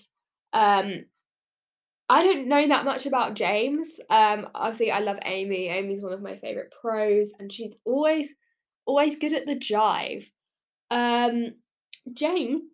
Um, 0.52 1.04
I 2.08 2.24
don't 2.24 2.48
know 2.48 2.66
that 2.68 2.84
much 2.84 3.06
about 3.06 3.34
James. 3.34 3.88
Um, 4.10 4.48
obviously, 4.54 4.90
I 4.90 4.98
love 4.98 5.18
Amy. 5.24 5.68
Amy's 5.68 6.02
one 6.02 6.12
of 6.12 6.22
my 6.22 6.36
favorite 6.36 6.72
pros, 6.80 7.32
and 7.38 7.52
she's 7.52 7.76
always, 7.84 8.34
always 8.84 9.16
good 9.18 9.32
at 9.32 9.46
the 9.46 9.56
jive. 9.56 10.26
Um, 10.90 11.54
James 12.12 12.64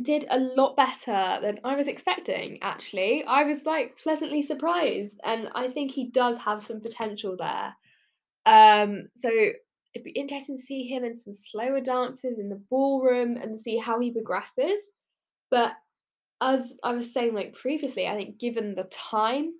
did 0.00 0.26
a 0.30 0.38
lot 0.38 0.76
better 0.76 1.38
than 1.40 1.60
I 1.64 1.74
was 1.74 1.88
expecting, 1.88 2.58
actually. 2.62 3.24
I 3.24 3.44
was 3.44 3.66
like 3.66 3.98
pleasantly 3.98 4.42
surprised, 4.42 5.18
and 5.24 5.48
I 5.54 5.68
think 5.68 5.90
he 5.90 6.10
does 6.10 6.38
have 6.38 6.64
some 6.64 6.80
potential 6.80 7.36
there. 7.36 7.74
Um, 8.44 9.08
so 9.16 9.30
it'd 9.96 10.04
be 10.04 10.10
interesting 10.10 10.58
to 10.58 10.62
see 10.62 10.86
him 10.86 11.04
in 11.04 11.16
some 11.16 11.32
slower 11.32 11.80
dances 11.80 12.38
in 12.38 12.50
the 12.50 12.62
ballroom 12.70 13.36
and 13.36 13.58
see 13.58 13.78
how 13.78 13.98
he 13.98 14.10
progresses. 14.10 14.82
But 15.50 15.72
as 16.42 16.76
I 16.84 16.92
was 16.92 17.12
saying 17.12 17.34
like 17.34 17.54
previously, 17.54 18.06
I 18.06 18.14
think 18.14 18.38
given 18.38 18.74
the 18.74 18.84
time, 18.84 19.52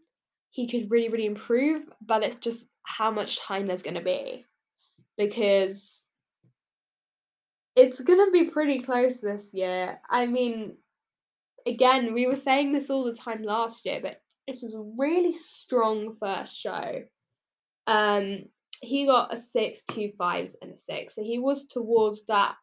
he 0.50 0.68
could 0.68 0.90
really, 0.90 1.08
really 1.08 1.26
improve, 1.26 1.82
but 2.02 2.22
it's 2.22 2.36
just 2.36 2.66
how 2.82 3.10
much 3.10 3.40
time 3.40 3.66
there's 3.66 3.82
gonna 3.82 4.02
be. 4.02 4.44
Because 5.16 6.04
it's 7.74 8.00
gonna 8.00 8.30
be 8.30 8.44
pretty 8.44 8.80
close 8.80 9.20
this 9.20 9.54
year. 9.54 9.98
I 10.10 10.26
mean, 10.26 10.76
again, 11.66 12.12
we 12.12 12.26
were 12.26 12.36
saying 12.36 12.72
this 12.72 12.90
all 12.90 13.04
the 13.04 13.14
time 13.14 13.42
last 13.42 13.86
year, 13.86 14.00
but 14.02 14.20
this 14.46 14.62
was 14.62 14.74
a 14.74 14.92
really 14.98 15.32
strong 15.32 16.12
first 16.12 16.58
show. 16.58 17.04
Um, 17.86 18.44
he 18.80 19.06
got 19.06 19.32
a 19.32 19.36
six, 19.36 19.82
two 19.90 20.12
fives, 20.18 20.56
and 20.60 20.72
a 20.72 20.76
six, 20.76 21.14
so 21.14 21.22
he 21.22 21.38
was 21.38 21.66
towards 21.66 22.24
that 22.26 22.54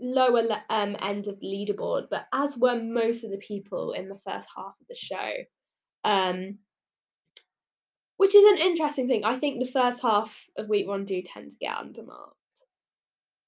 lower 0.00 0.42
um 0.70 0.96
end 1.00 1.28
of 1.28 1.38
the 1.40 1.46
leaderboard. 1.46 2.08
But 2.10 2.26
as 2.32 2.56
were 2.56 2.80
most 2.80 3.24
of 3.24 3.30
the 3.30 3.38
people 3.38 3.92
in 3.92 4.08
the 4.08 4.20
first 4.26 4.48
half 4.54 4.74
of 4.80 4.86
the 4.88 4.94
show, 4.94 5.30
um, 6.04 6.58
which 8.16 8.34
is 8.34 8.50
an 8.52 8.66
interesting 8.66 9.08
thing. 9.08 9.24
I 9.24 9.38
think 9.38 9.60
the 9.60 9.70
first 9.70 10.00
half 10.02 10.48
of 10.56 10.68
week 10.68 10.86
one 10.86 11.04
do 11.04 11.20
tend 11.22 11.50
to 11.50 11.56
get 11.58 11.76
undermarked. 11.76 12.34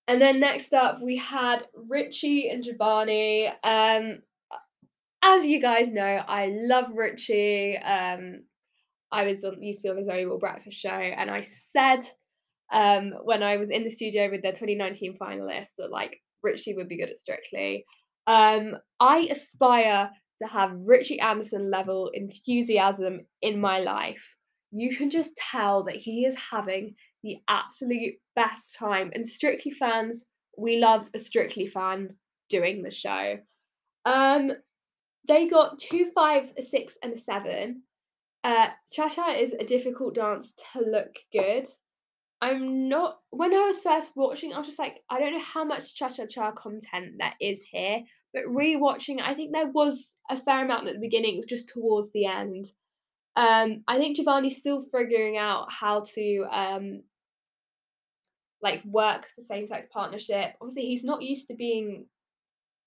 And 0.09 0.21
then 0.21 0.39
next 0.39 0.73
up, 0.73 1.01
we 1.03 1.17
had 1.17 1.67
Richie 1.75 2.49
and 2.49 2.63
Giovanni. 2.63 3.49
Um, 3.49 4.23
as 5.23 5.45
you 5.45 5.61
guys 5.61 5.89
know, 5.89 6.03
I 6.03 6.53
love 6.53 6.93
Richie. 6.95 7.77
Um, 7.77 8.45
I 9.13 9.25
was 9.25 9.45
on 9.45 9.63
used 9.63 9.81
to 9.81 9.83
be 9.85 9.89
on 9.91 9.97
the 9.97 10.05
Zoe 10.05 10.27
Will 10.27 10.39
Breakfast 10.39 10.79
show, 10.79 10.89
and 10.91 11.31
I 11.31 11.43
said 11.73 12.07
um, 12.73 13.13
when 13.23 13.43
I 13.43 13.57
was 13.57 13.71
in 13.71 13.85
the 13.85 13.91
studio 13.91 14.31
with 14.31 14.43
the 14.43 14.51
2019 14.51 15.17
finalists 15.19 15.75
that 15.79 15.91
like 15.91 16.21
Richie 16.43 16.75
would 16.75 16.89
be 16.89 16.99
good 16.99 17.11
at 17.11 17.21
Strictly. 17.21 17.85
Um, 18.27 18.77
I 18.99 19.29
aspire 19.31 20.11
to 20.43 20.49
have 20.49 20.73
Richie 20.75 21.21
Anderson 21.21 21.71
level 21.71 22.11
enthusiasm 22.13 23.21
in 23.41 23.61
my 23.61 23.79
life. 23.79 24.23
You 24.73 24.97
can 24.97 25.11
just 25.11 25.37
tell 25.37 25.85
that 25.85 25.97
he 25.97 26.27
is 26.27 26.37
having 26.37 26.95
the 27.23 27.39
absolute 27.49 28.15
best 28.35 28.77
time. 28.77 29.11
And 29.15 29.27
Strictly 29.27 29.71
fans, 29.73 30.25
we 30.59 30.79
love 30.79 31.09
a 31.15 31.19
Strictly 31.19 31.69
fan 31.69 32.17
doing 32.51 32.83
the 32.83 32.91
show. 32.91 33.39
Um, 34.05 34.53
they 35.27 35.49
got 35.49 35.79
two 35.79 36.11
fives, 36.15 36.53
a 36.59 36.63
six, 36.63 36.97
and 37.03 37.13
a 37.15 37.19
seven. 37.19 37.83
Uh, 38.47 38.69
Cha 38.93 39.09
Cha 39.09 39.31
is 39.33 39.55
a 39.55 39.65
difficult 39.65 40.15
dance 40.15 40.53
to 40.73 40.81
look 40.81 41.17
good. 41.33 41.67
I'm 42.41 42.89
not. 42.89 43.19
When 43.31 43.53
I 43.53 43.65
was 43.67 43.81
first 43.81 44.13
watching, 44.15 44.53
I 44.55 44.59
was 44.59 44.69
just 44.69 44.79
like, 44.79 45.01
I 45.11 45.19
don't 45.19 45.33
know 45.33 45.41
how 45.41 45.65
much 45.65 45.97
Cha 45.97 46.11
Cha 46.11 46.27
Cha 46.27 46.53
content 46.53 47.15
there 47.19 47.35
is 47.41 47.61
here, 47.69 48.03
but 48.33 48.45
rewatching, 48.45 49.21
I 49.21 49.35
think 49.35 49.53
there 49.53 49.67
was 49.67 50.15
a 50.31 50.37
fair 50.37 50.65
amount 50.65 50.87
at 50.87 50.95
the 50.95 51.01
beginning. 51.01 51.35
It 51.35 51.39
was 51.39 51.47
just 51.47 51.69
towards 51.71 52.13
the 52.13 52.27
end. 52.27 52.67
Um, 53.35 53.83
I 53.89 53.99
think 53.99 54.17
Giovanni's 54.17 54.59
still 54.59 54.81
figuring 54.81 55.37
out 55.37 55.67
how 55.73 56.05
to 56.15 56.45
um, 56.49 57.03
like 58.63 58.85
work 58.85 59.27
the 59.37 59.43
same 59.43 59.67
sex 59.67 59.89
partnership. 59.93 60.53
Obviously, 60.61 60.83
he's 60.83 61.03
not 61.03 61.21
used 61.21 61.49
to 61.49 61.55
being 61.55 62.07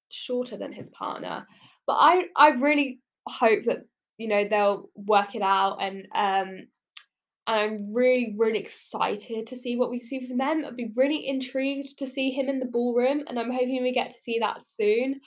shorter 0.08 0.56
than 0.56 0.72
his 0.72 0.90
partner, 0.90 1.46
but 1.86 1.98
I 2.00 2.28
I 2.38 2.52
really 2.52 3.02
hope 3.28 3.64
that 3.66 3.80
you 4.20 4.28
know 4.28 4.48
they'll 4.48 4.90
work 4.96 5.34
it 5.34 5.42
out 5.42 5.78
and 5.82 6.08
um 6.14 6.68
and 7.50 7.60
I'm 7.60 7.94
really, 7.96 8.36
really 8.38 8.60
excited 8.60 9.48
to 9.48 9.56
see 9.56 9.76
what 9.76 9.90
we 9.90 10.02
see 10.02 10.28
from 10.28 10.38
them. 10.38 10.64
I'd 10.64 10.76
be 10.76 10.92
really 10.96 11.28
intrigued 11.28 11.98
to 11.98 12.06
see 12.06 12.30
him 12.30 12.48
in 12.48 12.60
the 12.60 12.68
ballroom, 12.68 13.24
and 13.28 13.40
I'm 13.40 13.52
hoping 13.52 13.82
we 13.82 13.92
get 13.92 14.12
to 14.12 14.18
see 14.18 14.38
that 14.40 14.62
soon 14.62 15.22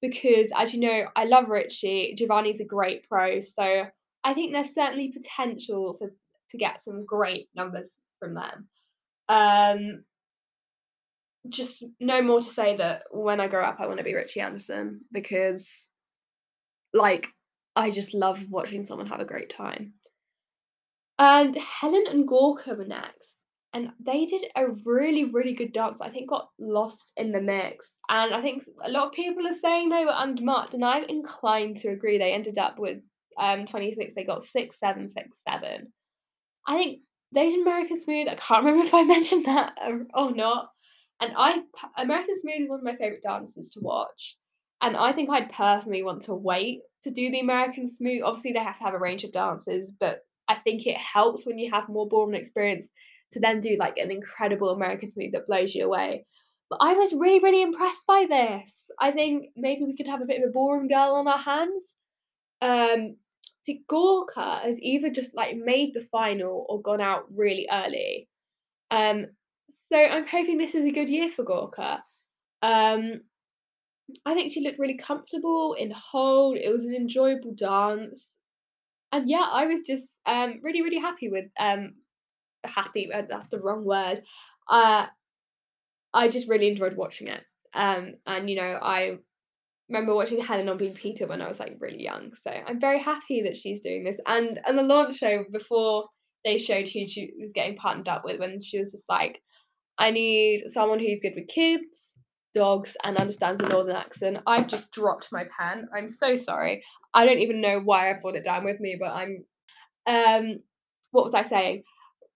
because, 0.00 0.48
as 0.56 0.72
you 0.72 0.80
know, 0.80 1.08
I 1.14 1.24
love 1.24 1.50
Richie. 1.50 2.14
Giovanni's 2.16 2.60
a 2.60 2.64
great 2.64 3.06
pro, 3.06 3.40
so 3.40 3.84
I 4.24 4.32
think 4.32 4.52
there's 4.52 4.72
certainly 4.72 5.12
potential 5.12 5.96
for 5.98 6.14
to 6.52 6.56
get 6.56 6.80
some 6.80 7.04
great 7.04 7.50
numbers 7.54 7.92
from 8.20 8.32
them. 8.32 8.68
Um, 9.28 10.04
just 11.50 11.84
no 12.00 12.22
more 12.22 12.38
to 12.38 12.44
say 12.44 12.76
that 12.76 13.02
when 13.10 13.38
I 13.38 13.48
grow 13.48 13.62
up, 13.62 13.80
I 13.80 13.86
want 13.86 13.98
to 13.98 14.04
be 14.04 14.14
Richie 14.14 14.40
Anderson 14.40 15.02
because, 15.12 15.90
like, 16.94 17.28
I 17.76 17.90
just 17.90 18.14
love 18.14 18.42
watching 18.50 18.86
someone 18.86 19.06
have 19.06 19.20
a 19.20 19.26
great 19.26 19.50
time. 19.50 19.92
And 21.18 21.54
Helen 21.54 22.04
and 22.08 22.26
Gorka 22.26 22.74
were 22.74 22.84
next. 22.86 23.36
And 23.72 23.90
they 24.00 24.24
did 24.24 24.42
a 24.56 24.68
really, 24.86 25.24
really 25.24 25.52
good 25.52 25.72
dance. 25.72 26.00
I 26.00 26.08
think 26.08 26.30
got 26.30 26.48
lost 26.58 27.12
in 27.18 27.32
the 27.32 27.42
mix. 27.42 27.86
And 28.08 28.34
I 28.34 28.40
think 28.40 28.64
a 28.82 28.88
lot 28.88 29.08
of 29.08 29.12
people 29.12 29.46
are 29.46 29.54
saying 29.54 29.90
they 29.90 30.04
were 30.04 30.12
undermarked, 30.12 30.72
and 30.72 30.84
I'm 30.84 31.04
inclined 31.04 31.80
to 31.82 31.88
agree. 31.88 32.16
They 32.16 32.32
ended 32.32 32.56
up 32.58 32.78
with 32.78 33.02
um 33.38 33.66
26. 33.66 34.14
They 34.14 34.24
got 34.24 34.46
six, 34.46 34.78
seven, 34.78 35.10
six, 35.10 35.36
seven. 35.46 35.92
I 36.66 36.78
think 36.78 37.00
they 37.32 37.50
did 37.50 37.60
American 37.60 38.00
Smooth. 38.00 38.28
I 38.28 38.36
can't 38.36 38.64
remember 38.64 38.86
if 38.86 38.94
I 38.94 39.02
mentioned 39.02 39.44
that 39.44 39.74
or, 40.14 40.34
not. 40.34 40.70
And 41.20 41.32
I 41.36 41.60
American 41.98 42.38
Smooth 42.40 42.62
is 42.62 42.68
one 42.68 42.78
of 42.78 42.84
my 42.84 42.96
favorite 42.96 43.22
dances 43.22 43.70
to 43.72 43.80
watch. 43.80 44.36
And 44.80 44.96
I 44.96 45.12
think 45.12 45.28
I'd 45.28 45.52
personally 45.52 46.02
want 46.02 46.22
to 46.24 46.34
wait 46.34 46.80
to 47.06 47.12
do 47.12 47.30
the 47.30 47.40
American 47.40 47.88
Smooth. 47.88 48.22
Obviously, 48.24 48.52
they 48.52 48.58
have 48.58 48.78
to 48.78 48.84
have 48.84 48.94
a 48.94 48.98
range 48.98 49.24
of 49.24 49.32
dances, 49.32 49.92
but 49.98 50.20
I 50.48 50.56
think 50.56 50.86
it 50.86 50.96
helps 50.96 51.46
when 51.46 51.58
you 51.58 51.70
have 51.70 51.88
more 51.88 52.08
ballroom 52.08 52.34
experience 52.34 52.88
to 53.32 53.40
then 53.40 53.60
do 53.60 53.76
like 53.78 53.96
an 53.98 54.10
incredible 54.10 54.70
American 54.70 55.10
smooth 55.10 55.32
that 55.32 55.46
blows 55.46 55.74
you 55.74 55.84
away. 55.84 56.26
But 56.68 56.80
I 56.82 56.94
was 56.94 57.12
really, 57.12 57.40
really 57.40 57.62
impressed 57.62 58.04
by 58.06 58.26
this. 58.28 58.72
I 59.00 59.12
think 59.12 59.50
maybe 59.56 59.84
we 59.84 59.96
could 59.96 60.08
have 60.08 60.20
a 60.20 60.26
bit 60.26 60.42
of 60.42 60.48
a 60.48 60.52
ballroom 60.52 60.88
girl 60.88 61.14
on 61.14 61.28
our 61.28 61.38
hands. 61.38 61.84
Um, 62.60 63.16
see, 63.64 63.84
Gorka 63.88 64.60
has 64.64 64.76
either 64.80 65.10
just 65.10 65.34
like 65.34 65.56
made 65.56 65.92
the 65.94 66.06
final 66.10 66.66
or 66.68 66.82
gone 66.82 67.00
out 67.00 67.24
really 67.32 67.68
early. 67.70 68.28
Um, 68.90 69.26
so 69.92 69.98
I'm 69.98 70.26
hoping 70.26 70.58
this 70.58 70.74
is 70.74 70.84
a 70.84 70.92
good 70.92 71.08
year 71.08 71.30
for 71.34 71.44
Gorka. 71.44 72.02
Um, 72.62 73.20
I 74.24 74.34
think 74.34 74.52
she 74.52 74.60
looked 74.60 74.78
really 74.78 74.98
comfortable 74.98 75.74
in 75.74 75.90
hold. 75.90 76.56
It 76.56 76.70
was 76.70 76.84
an 76.84 76.94
enjoyable 76.94 77.54
dance 77.54 78.26
and 79.12 79.28
yeah, 79.28 79.46
I 79.50 79.66
was 79.66 79.80
just 79.86 80.06
um 80.26 80.60
really 80.62 80.82
really 80.82 80.98
happy 80.98 81.28
with 81.28 81.46
um 81.58 81.94
happy. 82.64 83.08
Uh, 83.12 83.22
that's 83.28 83.48
the 83.48 83.60
wrong 83.60 83.84
word. 83.84 84.22
Uh, 84.68 85.06
I 86.12 86.28
just 86.28 86.48
really 86.48 86.68
enjoyed 86.68 86.96
watching 86.96 87.28
it. 87.28 87.42
Um, 87.74 88.14
and 88.26 88.48
you 88.50 88.56
know, 88.56 88.78
I 88.82 89.16
remember 89.88 90.14
watching 90.14 90.40
Helen 90.40 90.68
on 90.68 90.78
Blue 90.78 90.92
Peter 90.92 91.26
when 91.26 91.42
I 91.42 91.48
was 91.48 91.60
like 91.60 91.76
really 91.80 92.02
young. 92.02 92.34
So 92.34 92.50
I'm 92.50 92.80
very 92.80 92.98
happy 92.98 93.42
that 93.42 93.56
she's 93.56 93.80
doing 93.80 94.04
this. 94.04 94.20
And 94.26 94.60
and 94.66 94.76
the 94.76 94.82
launch 94.82 95.16
show 95.16 95.44
before 95.50 96.08
they 96.44 96.58
showed 96.58 96.88
who 96.88 97.08
she 97.08 97.32
was 97.40 97.52
getting 97.52 97.76
partnered 97.76 98.08
up 98.08 98.24
with, 98.24 98.40
when 98.40 98.60
she 98.62 98.78
was 98.78 98.92
just 98.92 99.08
like, 99.08 99.40
I 99.98 100.10
need 100.10 100.64
someone 100.68 100.98
who's 100.98 101.20
good 101.22 101.34
with 101.36 101.48
kids, 101.48 102.05
dogs, 102.56 102.96
and 103.04 103.16
understands 103.16 103.60
the 103.60 103.68
northern 103.68 103.94
accent. 103.94 104.38
I've 104.46 104.66
just 104.66 104.90
dropped 104.90 105.30
my 105.30 105.46
pen. 105.56 105.88
I'm 105.94 106.08
so 106.08 106.34
sorry. 106.34 106.82
I 107.14 107.24
don't 107.24 107.38
even 107.38 107.60
know 107.60 107.80
why 107.80 108.10
I 108.10 108.14
brought 108.20 108.34
it 108.34 108.44
down 108.44 108.64
with 108.64 108.80
me, 108.80 108.96
but 108.98 109.12
I'm 109.12 109.44
um 110.06 110.60
what 111.12 111.24
was 111.24 111.34
I 111.34 111.42
saying? 111.42 111.84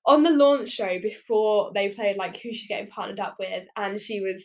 On 0.06 0.22
the 0.22 0.30
launch 0.30 0.70
show 0.70 0.98
before 1.00 1.72
they 1.74 1.88
played 1.90 2.16
like 2.16 2.36
who 2.36 2.54
she's 2.54 2.68
getting 2.68 2.90
partnered 2.90 3.20
up 3.20 3.36
with, 3.40 3.64
and 3.76 4.00
she 4.00 4.20
was 4.20 4.44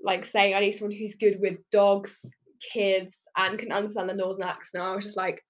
like 0.00 0.24
saying, 0.24 0.54
I 0.54 0.60
need 0.60 0.72
someone 0.72 0.96
who's 0.96 1.14
good 1.14 1.38
with 1.40 1.58
dogs, 1.70 2.24
kids, 2.72 3.16
and 3.36 3.58
can 3.58 3.72
understand 3.72 4.08
the 4.08 4.14
northern 4.14 4.42
accent. 4.42 4.84
I 4.84 4.94
was 4.94 5.04
just 5.04 5.16
like, 5.16 5.42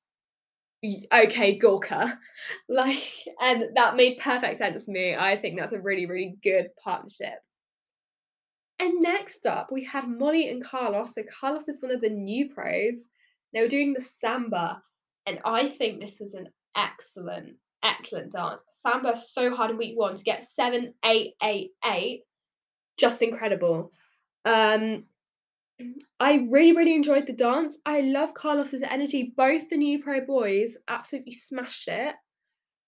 okay, 1.12 1.58
Gorka. 1.58 2.18
Like, 2.68 3.02
and 3.40 3.64
that 3.74 3.96
made 3.96 4.18
perfect 4.18 4.58
sense 4.58 4.86
to 4.86 4.92
me. 4.92 5.16
I 5.16 5.36
think 5.40 5.58
that's 5.58 5.72
a 5.72 5.80
really, 5.80 6.06
really 6.06 6.36
good 6.42 6.68
partnership. 6.82 7.38
And 8.78 9.00
next 9.00 9.46
up, 9.46 9.72
we 9.72 9.84
had 9.84 10.08
Molly 10.08 10.50
and 10.50 10.62
Carlos. 10.62 11.14
So 11.14 11.22
Carlos 11.40 11.68
is 11.68 11.80
one 11.80 11.92
of 11.92 12.00
the 12.00 12.10
new 12.10 12.50
pros. 12.50 13.04
They 13.52 13.62
were 13.62 13.68
doing 13.68 13.94
the 13.94 14.02
samba, 14.02 14.82
and 15.26 15.40
I 15.44 15.68
think 15.68 16.00
this 16.00 16.20
is 16.20 16.34
an 16.34 16.48
excellent, 16.76 17.56
excellent 17.82 18.32
dance. 18.32 18.62
Samba 18.70 19.16
so 19.16 19.54
hard 19.54 19.70
in 19.70 19.78
week 19.78 19.98
one 19.98 20.16
to 20.16 20.22
get 20.22 20.42
seven, 20.46 20.92
eight, 21.04 21.34
eight, 21.42 21.70
eight, 21.86 22.22
just 22.98 23.22
incredible. 23.22 23.92
Um, 24.44 25.04
I 26.18 26.46
really, 26.48 26.72
really 26.72 26.94
enjoyed 26.94 27.26
the 27.26 27.32
dance. 27.32 27.76
I 27.84 28.00
love 28.00 28.34
Carlos's 28.34 28.82
energy. 28.82 29.32
Both 29.36 29.68
the 29.68 29.76
new 29.76 30.02
pro 30.02 30.20
boys 30.20 30.76
absolutely 30.88 31.32
smashed 31.32 31.88
it. 31.88 32.14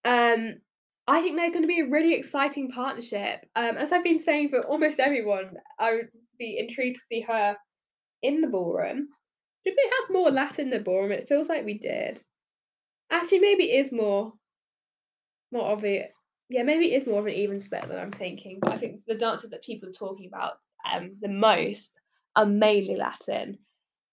Um, 0.04 0.60
I 1.08 1.22
think 1.22 1.36
they're 1.36 1.50
going 1.50 1.62
to 1.62 1.68
be 1.68 1.80
a 1.80 1.88
really 1.88 2.14
exciting 2.14 2.70
partnership. 2.70 3.46
Um, 3.56 3.78
as 3.78 3.92
I've 3.92 4.04
been 4.04 4.20
saying 4.20 4.50
for 4.50 4.60
almost 4.60 5.00
everyone, 5.00 5.56
I 5.80 5.94
would 5.94 6.08
be 6.38 6.58
intrigued 6.58 6.96
to 6.96 7.02
see 7.06 7.22
her 7.22 7.56
in 8.22 8.42
the 8.42 8.48
ballroom. 8.48 9.08
Did 9.64 9.74
we 9.74 9.90
have 10.00 10.14
more 10.14 10.30
Latin 10.30 10.66
in 10.66 10.70
the 10.70 10.80
ballroom? 10.80 11.12
It 11.12 11.26
feels 11.26 11.48
like 11.48 11.64
we 11.64 11.78
did. 11.78 12.20
Actually, 13.10 13.38
maybe 13.38 13.72
it 13.72 13.86
is 13.86 13.90
more, 13.90 14.34
more 15.50 15.70
of 15.70 15.82
it. 15.84 16.12
Yeah, 16.50 16.62
maybe 16.62 16.92
it 16.92 17.02
is 17.02 17.08
more 17.08 17.20
of 17.20 17.26
an 17.26 17.32
even 17.32 17.60
split 17.60 17.84
than 17.84 17.98
I'm 17.98 18.12
thinking. 18.12 18.58
But 18.60 18.72
I 18.72 18.76
think 18.76 19.00
the 19.06 19.16
dances 19.16 19.50
that 19.50 19.64
people 19.64 19.88
are 19.88 19.92
talking 19.92 20.28
about 20.28 20.54
um 20.90 21.16
the 21.22 21.28
most 21.28 21.90
are 22.36 22.46
mainly 22.46 22.96
Latin. 22.96 23.58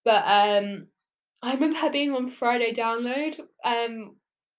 But 0.06 0.24
um, 0.26 0.88
I 1.42 1.54
remember 1.54 1.78
her 1.78 1.90
being 1.90 2.12
on 2.12 2.30
Friday 2.30 2.74
Download 2.74 3.38
um 3.66 4.16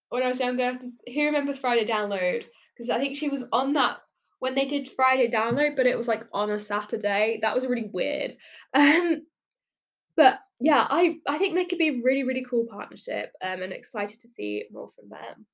when 0.08 0.22
I 0.22 0.28
was 0.28 0.40
younger. 0.40 0.78
Who 1.12 1.24
remembers 1.24 1.58
Friday 1.58 1.86
Download? 1.86 2.44
Because 2.74 2.90
I 2.90 2.98
think 2.98 3.16
she 3.16 3.28
was 3.28 3.44
on 3.52 3.74
that 3.74 3.98
when 4.38 4.54
they 4.54 4.66
did 4.66 4.90
Friday 4.90 5.30
Download, 5.30 5.76
but 5.76 5.86
it 5.86 5.96
was 5.96 6.08
like 6.08 6.22
on 6.32 6.50
a 6.50 6.58
Saturday. 6.58 7.38
That 7.42 7.54
was 7.54 7.66
really 7.66 7.90
weird. 7.92 8.36
Um, 8.74 9.22
but 10.16 10.38
yeah, 10.60 10.86
I 10.88 11.16
I 11.28 11.36
think 11.36 11.54
they 11.54 11.66
could 11.66 11.78
be 11.78 11.88
a 11.88 12.02
really 12.02 12.24
really 12.24 12.46
cool 12.48 12.66
partnership. 12.70 13.32
Um, 13.42 13.62
and 13.62 13.72
excited 13.72 14.20
to 14.20 14.28
see 14.28 14.64
more 14.72 14.90
from 14.96 15.10
them. 15.10 15.46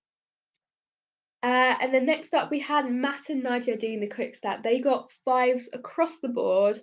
Uh, 1.42 1.74
and 1.80 1.92
then 1.92 2.06
next 2.06 2.34
up, 2.34 2.50
we 2.52 2.60
had 2.60 2.88
Matt 2.88 3.28
and 3.28 3.42
Nadiya 3.42 3.76
doing 3.76 3.98
the 3.98 4.06
quick 4.06 4.36
step. 4.36 4.62
They 4.62 4.78
got 4.78 5.10
fives 5.24 5.68
across 5.72 6.20
the 6.20 6.28
board. 6.28 6.78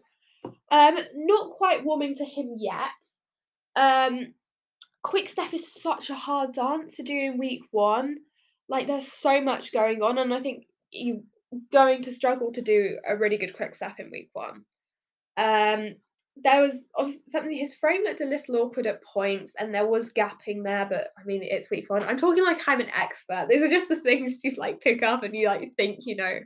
Um, 0.69 0.97
not 1.15 1.51
quite 1.51 1.85
warming 1.85 2.15
to 2.15 2.25
him 2.25 2.55
yet. 2.57 2.89
Um, 3.77 4.33
quick 5.01 5.29
step 5.29 5.53
is 5.53 5.73
such 5.73 6.09
a 6.09 6.15
hard 6.15 6.53
dance 6.53 6.95
to 6.95 7.03
do 7.03 7.13
in 7.13 7.37
week 7.37 7.61
one. 7.71 8.17
Like, 8.67 8.87
there's 8.87 9.11
so 9.11 9.41
much 9.41 9.73
going 9.73 10.01
on, 10.03 10.17
and 10.17 10.33
I 10.33 10.41
think 10.41 10.65
you're 10.91 11.21
going 11.71 12.03
to 12.03 12.13
struggle 12.13 12.51
to 12.53 12.61
do 12.61 12.99
a 13.07 13.17
really 13.17 13.37
good 13.37 13.55
quick 13.55 13.75
step 13.75 13.99
in 13.99 14.11
week 14.11 14.29
one. 14.33 14.63
Um, 15.37 15.95
there 16.43 16.61
was 16.61 16.85
something 17.27 17.51
his 17.51 17.73
frame 17.75 18.01
looked 18.03 18.21
a 18.21 18.25
little 18.25 18.57
awkward 18.57 18.87
at 18.87 19.03
points 19.03 19.53
and 19.57 19.73
there 19.73 19.85
was 19.85 20.11
gapping 20.13 20.63
there 20.63 20.85
but 20.89 21.09
i 21.17 21.23
mean 21.25 21.41
it's 21.43 21.69
week 21.69 21.89
one 21.89 22.03
i'm 22.03 22.17
talking 22.17 22.43
like 22.43 22.61
i'm 22.67 22.79
an 22.79 22.89
expert 22.89 23.47
these 23.49 23.61
are 23.61 23.67
just 23.67 23.89
the 23.89 23.99
things 24.01 24.33
you 24.41 24.49
just 24.49 24.59
like 24.59 24.81
pick 24.81 25.03
up 25.03 25.23
and 25.23 25.35
you 25.35 25.47
like 25.47 25.71
think 25.77 25.99
you 26.05 26.15
know 26.15 26.39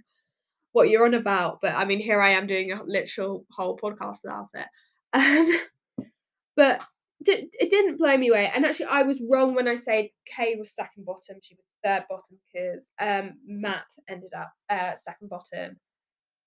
what 0.72 0.90
you're 0.90 1.06
on 1.06 1.14
about 1.14 1.60
but 1.62 1.74
i 1.76 1.86
mean 1.86 2.00
here 2.00 2.22
i 2.22 2.32
am 2.32 2.48
doing 2.48 2.72
a 2.72 2.82
literal 2.84 3.46
whole 3.52 3.78
podcast 3.78 4.18
about 4.26 4.48
it 4.54 4.66
um, 5.14 6.08
but 6.56 6.84
it 7.28 7.70
didn't 7.70 7.98
blow 7.98 8.18
me 8.18 8.30
away 8.30 8.52
and 8.54 8.66
actually 8.66 8.86
i 8.86 9.04
was 9.04 9.22
wrong 9.30 9.56
when 9.56 9.68
i 9.68 9.76
said 9.76 10.08
kay 10.26 10.56
was 10.56 10.74
second 10.74 11.06
bottom 11.06 11.38
she 11.42 11.56
was 11.56 11.66
third 11.84 12.04
bottom 12.10 12.40
because 12.52 12.88
um, 13.00 13.34
Matt 13.46 13.86
ended 14.10 14.32
up 14.38 14.52
uh, 14.70 14.96
second 14.96 15.30
bottom. 15.30 15.78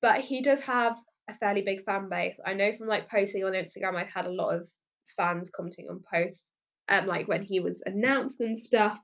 But 0.02 0.21
he 0.21 0.42
does 0.42 0.61
have 0.62 0.97
a 1.28 1.35
fairly 1.35 1.62
big 1.62 1.85
fan 1.85 2.09
base. 2.09 2.38
I 2.45 2.54
know 2.54 2.73
from 2.76 2.88
like 2.88 3.11
posting 3.11 3.45
on 3.45 3.52
Instagram, 3.52 3.97
I've 3.97 4.12
had 4.12 4.26
a 4.26 4.33
lot 4.33 4.54
of 4.54 4.68
fans 5.16 5.50
commenting 5.54 5.88
on 5.88 6.02
posts, 6.12 6.50
um, 6.88 7.06
like 7.06 7.28
when 7.28 7.42
he 7.42 7.61
was 7.61 7.83
announced 7.87 8.40
and 8.40 8.59
stuff. 8.59 8.99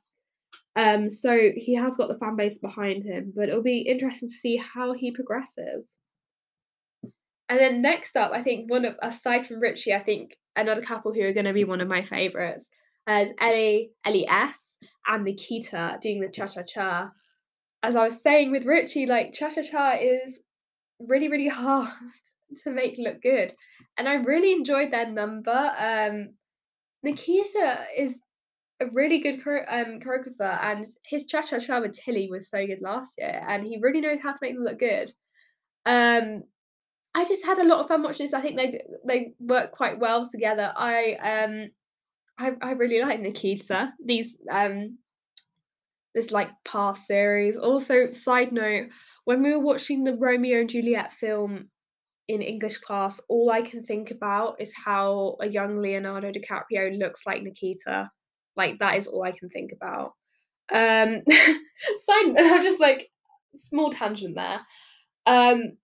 Um, 0.77 1.11
so 1.11 1.51
he 1.55 1.75
has 1.77 1.97
got 1.97 2.09
the 2.09 2.19
fan 2.19 2.37
base 2.37 2.59
behind 2.59 3.05
him, 3.05 3.33
but 3.35 3.49
it'll 3.49 3.63
be 3.63 3.81
interesting 3.81 4.29
to 4.29 4.35
see 4.35 4.57
how 4.57 4.93
he 4.93 5.11
progresses. 5.11 5.99
And 7.49 7.59
then 7.59 7.83
next 7.83 8.17
up, 8.17 8.33
I 8.33 8.43
think 8.43 8.71
one 8.71 8.85
of 8.85 8.97
aside 9.03 9.47
from 9.47 9.61
Richie, 9.61 9.93
I 9.93 10.03
think 10.03 10.37
another 10.57 10.83
couple 10.83 11.13
who 11.13 11.23
are 11.23 11.33
going 11.33 11.47
to 11.47 11.53
be 11.53 11.65
one 11.65 11.81
of 11.81 11.89
my 11.89 12.03
favorites 12.03 12.69
is 13.09 13.33
Ellie, 13.41 13.91
Ellie 14.05 14.29
S, 14.29 14.79
and 15.07 15.25
Nikita 15.25 15.99
doing 16.01 16.21
the 16.21 16.29
cha 16.29 16.47
cha 16.47 16.63
cha. 16.63 17.11
As 17.83 17.97
I 17.97 18.05
was 18.05 18.23
saying 18.23 18.53
with 18.53 18.65
Richie, 18.65 19.07
like 19.07 19.33
cha 19.33 19.51
cha 19.51 19.63
cha 19.63 19.97
is 20.01 20.43
really 21.01 21.29
really 21.29 21.49
hard 21.63 21.89
to 22.63 22.71
make 22.71 22.99
look 22.99 23.21
good, 23.23 23.53
and 23.99 24.09
I 24.09 24.15
really 24.15 24.53
enjoyed 24.53 24.93
their 24.93 25.11
number. 25.11 25.51
Um, 25.51 26.35
Nikita 27.03 27.87
is 27.97 28.21
a 28.81 28.87
really 28.87 29.19
good 29.19 29.41
um, 29.47 30.01
choreographer, 30.01 30.65
and 30.65 30.87
his 31.05 31.27
cha 31.27 31.43
cha 31.43 31.59
cha 31.59 31.81
with 31.81 31.99
Tilly 31.99 32.29
was 32.31 32.49
so 32.49 32.65
good 32.67 32.81
last 32.81 33.15
year, 33.19 33.45
and 33.49 33.65
he 33.65 33.79
really 33.81 34.01
knows 34.01 34.21
how 34.21 34.33
to 34.33 34.39
make 34.41 34.55
them 34.55 34.65
look 34.65 34.79
good. 34.79 35.11
Um, 35.85 36.45
I 37.15 37.25
just 37.25 37.45
had 37.45 37.59
a 37.59 37.65
lot 37.67 37.81
of 37.81 37.89
fun 37.89 38.03
watching 38.03 38.27
this. 38.27 38.35
I 38.35 38.41
think 38.41 38.57
they 38.57 38.83
they 39.07 39.35
work 39.39 39.73
quite 39.73 39.99
well 39.99 40.29
together. 40.29 40.73
I 40.75 41.15
um 41.15 41.71
I 42.39 42.53
I 42.63 42.73
really 42.73 43.03
like 43.03 43.21
Nikita. 43.21 43.93
These 44.05 44.37
um 44.51 44.99
this 46.15 46.31
like 46.31 46.51
past 46.65 47.07
series. 47.07 47.57
Also, 47.57 48.11
side 48.13 48.53
note, 48.53 48.89
when 49.25 49.43
we 49.43 49.53
were 49.53 49.61
watching 49.61 50.05
the 50.05 50.17
Romeo 50.17 50.61
and 50.61 50.71
Juliet 50.71 51.13
film 51.13 51.69
in 52.29 52.43
English 52.43 52.79
class, 52.79 53.21
all 53.29 53.51
I 53.51 53.63
can 53.63 53.83
think 53.83 54.11
about 54.11 54.61
is 54.61 54.73
how 54.75 55.37
a 55.41 55.49
young 55.49 55.81
Leonardo 55.81 56.33
DiCaprio 56.33 56.99
looks 56.99 57.23
like 57.27 57.43
Nikita. 57.43 58.11
Like 58.57 58.79
that 58.81 58.97
is 58.97 59.07
all 59.07 59.23
I 59.23 59.33
can 59.33 59.51
think 59.51 59.73
about. 59.73 60.13
Um 60.73 61.23
side 61.29 62.35
I'm 62.39 62.63
just 62.63 62.81
like 62.81 63.11
small 63.57 63.91
tangent 63.91 64.35
there. 64.35 64.61
Um 65.27 65.77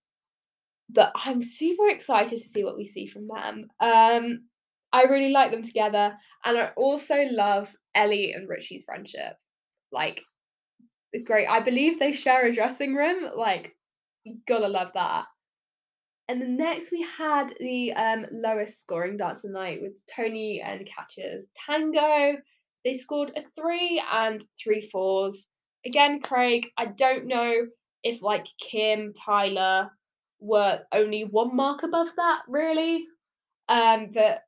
but 0.89 1.11
I'm 1.15 1.41
super 1.41 1.87
excited 1.87 2.39
to 2.39 2.49
see 2.49 2.63
what 2.63 2.77
we 2.77 2.85
see 2.85 3.05
from 3.05 3.27
them. 3.27 3.67
Um, 3.79 4.47
I 4.91 5.03
really 5.03 5.29
like 5.29 5.51
them 5.51 5.63
together, 5.63 6.17
and 6.43 6.57
I 6.57 6.71
also 6.75 7.15
love 7.29 7.69
Ellie 7.93 8.33
and 8.33 8.49
Richie's 8.49 8.83
friendship. 8.83 9.33
Like, 9.91 10.21
great. 11.25 11.47
I 11.47 11.59
believe 11.59 11.99
they 11.99 12.11
share 12.11 12.47
a 12.47 12.53
dressing 12.53 12.95
room. 12.95 13.29
Like, 13.35 13.75
gotta 14.47 14.67
love 14.67 14.91
that. 14.95 15.25
And 16.27 16.41
then 16.41 16.57
next 16.57 16.91
we 16.91 17.01
had 17.17 17.53
the 17.59 17.93
um, 17.93 18.25
lowest 18.31 18.79
scoring 18.79 19.17
dance 19.17 19.43
of 19.43 19.51
the 19.51 19.59
night 19.59 19.79
with 19.81 19.99
Tony 20.15 20.61
and 20.63 20.87
Katya's 20.87 21.45
Tango. 21.65 22.37
They 22.85 22.97
scored 22.97 23.31
a 23.35 23.41
three 23.55 24.01
and 24.11 24.45
three 24.63 24.87
fours. 24.91 25.45
Again, 25.85 26.19
Craig, 26.19 26.67
I 26.77 26.85
don't 26.85 27.25
know 27.25 27.67
if 28.03 28.21
like 28.21 28.45
Kym, 28.71 29.13
Tyler, 29.25 29.89
were 30.39 30.79
only 30.91 31.23
one 31.23 31.55
mark 31.55 31.83
above 31.83 32.09
that, 32.15 32.41
really. 32.47 33.07
Um, 33.67 34.09
but 34.13 34.41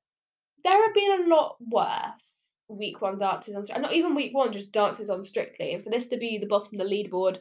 there 0.64 0.86
have 0.86 0.94
been 0.94 1.22
a 1.22 1.28
lot 1.28 1.58
worse 1.60 2.32
week 2.68 3.02
one 3.02 3.20
dances 3.20 3.56
on, 3.56 3.66
and 3.72 3.84
not 3.84 3.94
even 3.94 4.16
week 4.16 4.34
one, 4.34 4.54
just 4.54 4.72
dances 4.72 5.10
on 5.10 5.24
Strictly. 5.24 5.74
And 5.74 5.84
for 5.84 5.90
this 5.90 6.08
to 6.08 6.18
be 6.18 6.38
the 6.38 6.48
bottom 6.48 6.80
of 6.80 6.88
the 6.88 6.94
leaderboard, 6.94 7.38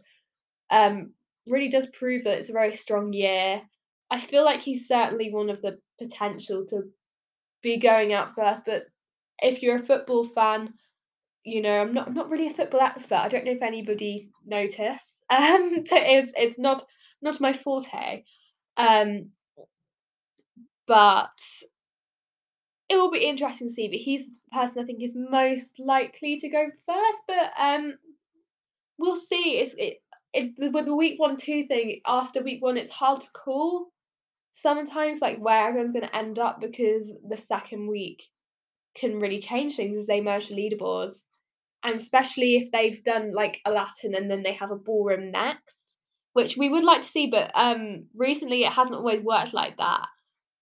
um, 0.70 1.12
really 1.46 1.68
does 1.68 1.86
prove 1.86 2.24
that 2.24 2.38
it's 2.38 2.50
a 2.50 2.54
very 2.54 2.74
strong 2.74 3.12
year. 3.12 3.62
I 4.10 4.20
feel 4.20 4.44
like 4.44 4.60
he's 4.60 4.88
certainly 4.88 5.32
one 5.32 5.50
of 5.50 5.62
the 5.62 5.78
potential 5.98 6.66
to 6.70 6.82
be 7.62 7.78
going 7.78 8.12
out 8.12 8.34
first. 8.34 8.62
But 8.66 8.84
if 9.40 9.62
you're 9.62 9.76
a 9.76 9.82
football 9.82 10.24
fan, 10.24 10.74
you 11.44 11.62
know 11.62 11.80
I'm 11.80 11.94
not 11.94 12.08
I'm 12.08 12.14
not 12.14 12.28
really 12.28 12.48
a 12.48 12.54
football 12.54 12.80
expert. 12.80 13.16
I 13.16 13.28
don't 13.28 13.44
know 13.44 13.52
if 13.52 13.62
anybody 13.62 14.30
noticed. 14.44 15.06
Um, 15.30 15.84
but 15.88 16.02
it's 16.02 16.32
it's 16.36 16.58
not 16.58 16.84
not 17.22 17.40
my 17.40 17.52
forte. 17.52 18.24
Um, 18.76 19.30
but 20.86 21.30
it 22.88 22.96
will 22.96 23.10
be 23.10 23.24
interesting 23.24 23.68
to 23.68 23.74
see. 23.74 23.88
But 23.88 23.98
he's 23.98 24.26
the 24.26 24.32
person 24.52 24.82
I 24.82 24.86
think 24.86 25.02
is 25.02 25.16
most 25.16 25.78
likely 25.78 26.38
to 26.38 26.48
go 26.48 26.66
first. 26.86 27.22
But 27.26 27.52
um, 27.58 27.94
we'll 28.98 29.16
see. 29.16 29.58
It's 29.58 29.74
it, 29.78 29.98
it 30.32 30.52
with 30.58 30.84
the 30.84 30.94
week 30.94 31.18
one 31.18 31.36
two 31.36 31.66
thing. 31.66 32.00
After 32.06 32.42
week 32.42 32.62
one, 32.62 32.76
it's 32.76 32.90
hard 32.90 33.22
to 33.22 33.30
call. 33.30 33.86
Sometimes 34.52 35.20
like 35.20 35.38
where 35.38 35.68
everyone's 35.68 35.92
going 35.92 36.08
to 36.08 36.16
end 36.16 36.38
up 36.40 36.60
because 36.60 37.12
the 37.28 37.36
second 37.36 37.86
week 37.86 38.24
can 38.96 39.20
really 39.20 39.38
change 39.38 39.76
things 39.76 39.96
as 39.96 40.08
they 40.08 40.20
merge 40.20 40.48
the 40.48 40.56
leaderboards, 40.56 41.22
and 41.84 41.94
especially 41.94 42.56
if 42.56 42.72
they've 42.72 43.04
done 43.04 43.32
like 43.32 43.60
a 43.64 43.70
Latin 43.70 44.16
and 44.16 44.28
then 44.28 44.42
they 44.42 44.54
have 44.54 44.72
a 44.72 44.76
ballroom 44.76 45.30
next 45.30 45.76
which 46.32 46.56
we 46.56 46.68
would 46.68 46.84
like 46.84 47.02
to 47.02 47.08
see, 47.08 47.26
but 47.26 47.50
um, 47.54 48.06
recently 48.16 48.64
it 48.64 48.72
hasn't 48.72 48.96
always 48.96 49.22
worked 49.22 49.52
like 49.52 49.76
that. 49.78 50.06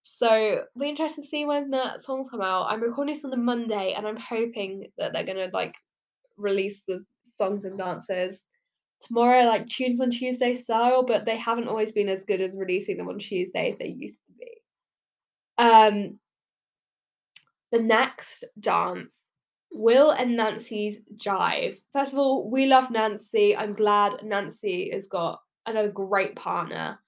So 0.03 0.63
we're 0.75 0.89
interested 0.89 1.23
to 1.23 1.29
see 1.29 1.45
when 1.45 1.71
the 1.71 1.99
songs 1.99 2.29
come 2.31 2.41
out. 2.41 2.69
I'm 2.69 2.83
recording 2.83 3.15
this 3.15 3.25
on 3.25 3.31
the 3.31 3.37
Monday, 3.37 3.95
and 3.97 4.07
I'm 4.07 4.17
hoping 4.17 4.87
that 4.97 5.13
they're 5.13 5.27
gonna 5.27 5.51
like 5.53 5.75
release 6.37 6.83
the 6.89 7.05
songs 7.23 7.65
and 7.65 7.79
dances 7.79 8.45
tomorrow, 9.03 9.45
like 9.45 9.69
tunes 9.69 10.01
on 10.01 10.11
Tuesday 10.11 10.55
style. 10.55 11.05
But 11.05 11.27
they 11.27 11.37
haven't 11.37 11.69
always 11.69 11.93
been 11.93 12.09
as 12.09 12.25
good 12.25 12.41
as 12.41 12.57
releasing 12.57 12.97
them 12.97 13.09
on 13.09 13.19
Tuesday 13.19 13.73
as 13.73 13.79
they 13.79 13.89
used 13.89 14.19
to 14.27 14.33
be. 14.39 14.63
Um, 15.59 16.19
the 17.71 17.83
next 17.83 18.45
dance 18.59 19.29
Will 19.71 20.11
and 20.11 20.37
Nancy's 20.37 21.01
Jive. 21.17 21.79
First 21.93 22.13
of 22.13 22.19
all, 22.19 22.51
we 22.51 22.67
love 22.67 22.91
Nancy. 22.91 23.55
I'm 23.55 23.75
glad 23.75 24.23
Nancy 24.23 24.91
has 24.93 25.07
got 25.07 25.41
and 25.69 25.79
a 25.79 25.89
great 25.89 26.35
partner. 26.35 26.99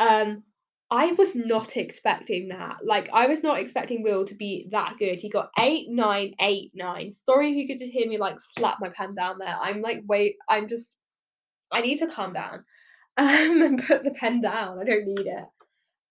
Um, 0.00 0.44
I 0.90 1.12
was 1.12 1.34
not 1.34 1.76
expecting 1.76 2.48
that. 2.48 2.78
Like, 2.82 3.10
I 3.12 3.26
was 3.26 3.42
not 3.42 3.58
expecting 3.58 4.02
Will 4.02 4.24
to 4.24 4.34
be 4.34 4.68
that 4.72 4.94
good. 4.98 5.20
He 5.20 5.28
got 5.28 5.50
eight, 5.60 5.88
nine, 5.90 6.34
eight, 6.40 6.72
nine. 6.74 7.12
Sorry 7.12 7.50
if 7.50 7.56
you 7.56 7.66
could 7.66 7.78
just 7.78 7.92
hear 7.92 8.08
me 8.08 8.16
like 8.18 8.38
slap 8.56 8.78
my 8.80 8.88
pen 8.88 9.14
down 9.14 9.36
there. 9.38 9.56
I'm 9.60 9.82
like, 9.82 10.02
wait, 10.06 10.36
I'm 10.48 10.66
just, 10.66 10.96
I 11.70 11.82
need 11.82 11.98
to 11.98 12.06
calm 12.06 12.32
down 12.32 12.64
um, 13.18 13.62
and 13.62 13.84
put 13.86 14.02
the 14.02 14.12
pen 14.12 14.40
down. 14.40 14.78
I 14.78 14.84
don't 14.84 15.04
need 15.04 15.26
it. 15.26 15.44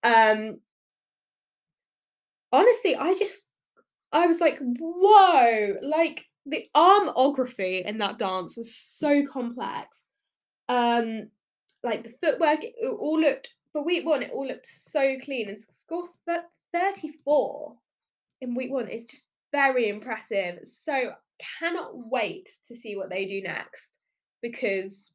Um, 0.04 0.60
honestly, 2.52 2.96
I 2.96 3.16
just, 3.16 3.40
I 4.12 4.28
was 4.28 4.40
like, 4.40 4.60
whoa, 4.60 5.74
like 5.82 6.24
the 6.46 6.66
armography 6.76 7.84
in 7.84 7.98
that 7.98 8.20
dance 8.20 8.60
is 8.60 8.78
so 8.78 9.24
complex. 9.32 10.04
Um, 10.70 11.30
like 11.84 12.04
the 12.04 12.16
footwork, 12.22 12.64
it 12.64 12.76
all 13.00 13.20
looked 13.20 13.54
for 13.72 13.84
week 13.84 14.06
one. 14.06 14.24
It 14.24 14.32
all 14.32 14.48
looked 14.48 14.68
so 14.68 15.18
clean 15.24 15.50
and 15.50 15.58
score 15.58 16.08
thirty 16.74 17.12
four 17.24 17.76
in 18.42 18.56
week 18.56 18.72
one 18.72 18.88
is 18.88 19.06
just 19.06 19.26
very 19.52 19.90
impressive. 19.90 20.60
So 20.64 21.12
cannot 21.60 21.92
wait 21.94 22.50
to 22.68 22.76
see 22.76 22.96
what 22.96 23.10
they 23.10 23.26
do 23.26 23.42
next 23.42 23.92
because 24.42 25.12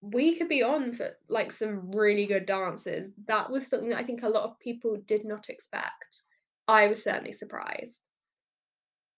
we 0.00 0.36
could 0.36 0.48
be 0.48 0.62
on 0.62 0.94
for 0.94 1.10
like 1.28 1.52
some 1.52 1.90
really 1.92 2.26
good 2.26 2.46
dances. 2.46 3.12
That 3.26 3.50
was 3.50 3.66
something 3.66 3.90
that 3.90 3.98
I 3.98 4.04
think 4.04 4.22
a 4.22 4.28
lot 4.28 4.44
of 4.44 4.58
people 4.58 4.96
did 5.06 5.24
not 5.24 5.50
expect. 5.50 6.22
I 6.66 6.86
was 6.86 7.02
certainly 7.02 7.32
surprised. 7.32 8.00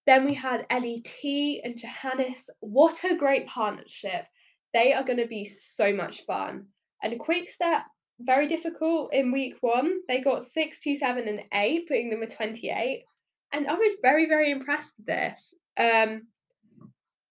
Then 0.07 0.25
we 0.25 0.35
had 0.35 0.67
Ellie 0.69 1.03
T 1.05 1.61
and 1.63 1.79
Johannes. 1.79 2.51
What 2.59 3.05
a 3.05 3.17
great 3.17 3.47
partnership! 3.47 4.25
They 4.75 4.93
are 4.93 5.05
going 5.05 5.19
to 5.19 5.27
be 5.27 5.45
so 5.45 5.93
much 5.93 6.25
fun. 6.25 6.67
And 7.03 7.19
quick 7.19 7.49
step, 7.49 7.83
very 8.21 8.47
difficult 8.49 9.13
in 9.13 9.33
week 9.33 9.57
one. 9.61 10.01
They 10.09 10.21
got 10.21 10.45
six, 10.45 10.79
two, 10.81 10.97
seven, 10.97 11.29
and 11.29 11.43
eight, 11.53 11.89
putting 11.89 12.11
them 12.11 12.23
at 12.23 12.35
28. 12.35 13.05
And 13.53 13.69
I 13.69 13.75
was 13.75 13.97
very, 14.01 14.27
very 14.27 14.51
impressed 14.51 14.95
with 14.97 15.07
this. 15.07 15.55
Um, 15.77 16.29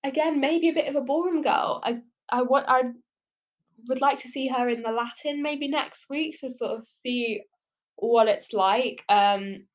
again, 0.04 0.40
maybe 0.40 0.70
a 0.70 0.74
bit 0.74 0.88
of 0.88 0.96
a 0.96 1.02
ballroom 1.02 1.42
girl. 1.42 1.82
I, 1.84 2.02
I 2.30 2.44
want, 2.44 2.66
I 2.68 2.84
would 3.88 4.02
like 4.02 4.20
to 4.20 4.30
see 4.30 4.48
her 4.48 4.70
in 4.70 4.84
the 4.84 4.92
Latin 4.92 5.42
maybe 5.42 5.68
next 5.68 6.08
week 6.10 6.40
to 6.40 6.52
sort 6.52 6.78
of 6.78 6.84
see 6.84 7.42
what 7.96 8.28
it's 8.28 8.54
like. 8.54 9.04
Um, 9.10 9.66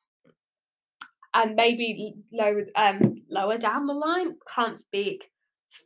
and 1.34 1.54
maybe 1.54 2.14
lower, 2.32 2.66
um, 2.76 3.22
lower 3.28 3.58
down 3.58 3.86
the 3.86 3.92
line. 3.92 4.36
Can't 4.54 4.78
speak 4.78 5.28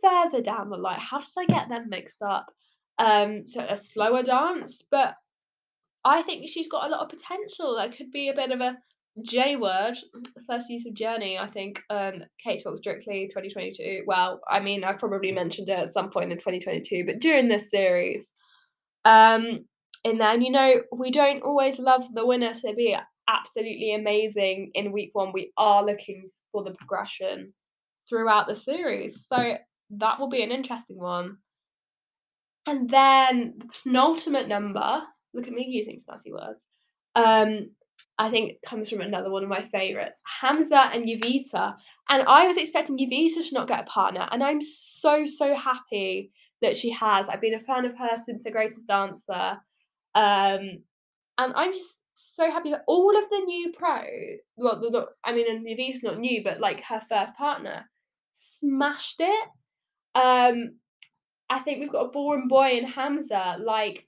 further 0.02 0.42
down 0.42 0.70
the 0.70 0.76
line. 0.76 1.00
How 1.00 1.20
did 1.20 1.28
I 1.38 1.46
get 1.46 1.68
them 1.68 1.88
mixed 1.88 2.22
up? 2.22 2.46
Um, 2.98 3.44
so 3.48 3.60
a 3.60 3.76
slower 3.76 4.22
dance, 4.22 4.82
but 4.90 5.14
I 6.04 6.22
think 6.22 6.48
she's 6.48 6.68
got 6.68 6.86
a 6.86 6.90
lot 6.90 7.00
of 7.00 7.08
potential. 7.08 7.76
That 7.76 7.96
could 7.96 8.10
be 8.10 8.28
a 8.28 8.34
bit 8.34 8.50
of 8.50 8.60
a 8.60 8.78
J 9.22 9.56
word, 9.56 9.96
first 10.46 10.70
use 10.70 10.86
of 10.86 10.94
journey, 10.94 11.38
I 11.38 11.46
think, 11.46 11.82
um, 11.90 12.22
Kate 12.42 12.62
talks 12.62 12.78
Strictly 12.78 13.28
2022. 13.28 14.04
Well, 14.06 14.40
I 14.48 14.60
mean, 14.60 14.84
I 14.84 14.92
probably 14.92 15.32
mentioned 15.32 15.68
it 15.68 15.78
at 15.78 15.92
some 15.92 16.10
point 16.10 16.32
in 16.32 16.38
2022, 16.38 17.04
but 17.06 17.20
during 17.20 17.48
this 17.48 17.70
series. 17.70 18.32
Um, 19.04 19.66
and 20.04 20.20
then, 20.20 20.42
you 20.42 20.52
know, 20.52 20.82
we 20.92 21.10
don't 21.10 21.42
always 21.42 21.78
love 21.78 22.04
the 22.14 22.24
winner 22.24 22.54
to 22.54 22.74
be 22.74 22.96
absolutely 23.28 23.94
amazing 23.94 24.70
in 24.74 24.92
week 24.92 25.10
one. 25.12 25.32
We 25.32 25.52
are 25.56 25.84
looking 25.84 26.30
for 26.52 26.64
the 26.64 26.74
progression 26.74 27.52
throughout 28.08 28.46
the 28.46 28.56
series. 28.56 29.18
So 29.32 29.56
that 29.98 30.20
will 30.20 30.28
be 30.28 30.42
an 30.42 30.50
interesting 30.50 30.98
one. 30.98 31.38
And 32.66 32.88
then 32.88 33.54
the 33.58 33.66
penultimate 33.82 34.48
number, 34.48 35.02
look 35.34 35.46
at 35.46 35.52
me 35.52 35.66
using 35.68 35.98
spicy 35.98 36.32
words. 36.32 36.64
Um, 37.16 37.70
I 38.18 38.30
think 38.30 38.62
comes 38.62 38.88
from 38.90 39.00
another 39.00 39.30
one 39.30 39.42
of 39.42 39.48
my 39.48 39.62
favourite, 39.62 40.12
Hamza 40.40 40.90
and 40.92 41.06
Jowita. 41.06 41.74
And 42.08 42.28
I 42.28 42.46
was 42.46 42.56
expecting 42.56 42.98
Jowita 42.98 43.48
to 43.48 43.54
not 43.54 43.68
get 43.68 43.80
a 43.80 43.84
partner, 43.84 44.28
and 44.30 44.42
I'm 44.42 44.60
so 44.62 45.26
so 45.26 45.54
happy 45.54 46.32
that 46.62 46.76
she 46.76 46.90
has. 46.90 47.28
I've 47.28 47.40
been 47.40 47.54
a 47.54 47.60
fan 47.60 47.86
of 47.86 47.96
her 47.96 48.18
since 48.24 48.44
The 48.44 48.50
Greatest 48.50 48.86
Dancer, 48.86 49.58
um, 50.14 50.82
and 51.38 51.54
I'm 51.54 51.72
just 51.72 51.96
so 52.14 52.50
happy 52.50 52.70
that 52.70 52.84
all 52.86 53.16
of 53.16 53.30
the 53.30 53.38
new 53.38 53.72
pro, 53.72 54.02
well, 54.56 54.80
the, 54.80 55.06
I 55.24 55.32
mean, 55.32 55.46
and 55.48 55.66
Jowita's 55.66 56.02
not 56.02 56.18
new, 56.18 56.42
but 56.44 56.60
like 56.60 56.82
her 56.82 57.00
first 57.08 57.34
partner, 57.34 57.88
smashed 58.60 59.16
it. 59.18 59.48
Um, 60.14 60.76
I 61.48 61.58
think 61.60 61.80
we've 61.80 61.92
got 61.92 62.06
a 62.06 62.10
boring 62.10 62.48
boy 62.48 62.70
in 62.78 62.84
Hamza, 62.84 63.56
like 63.58 64.06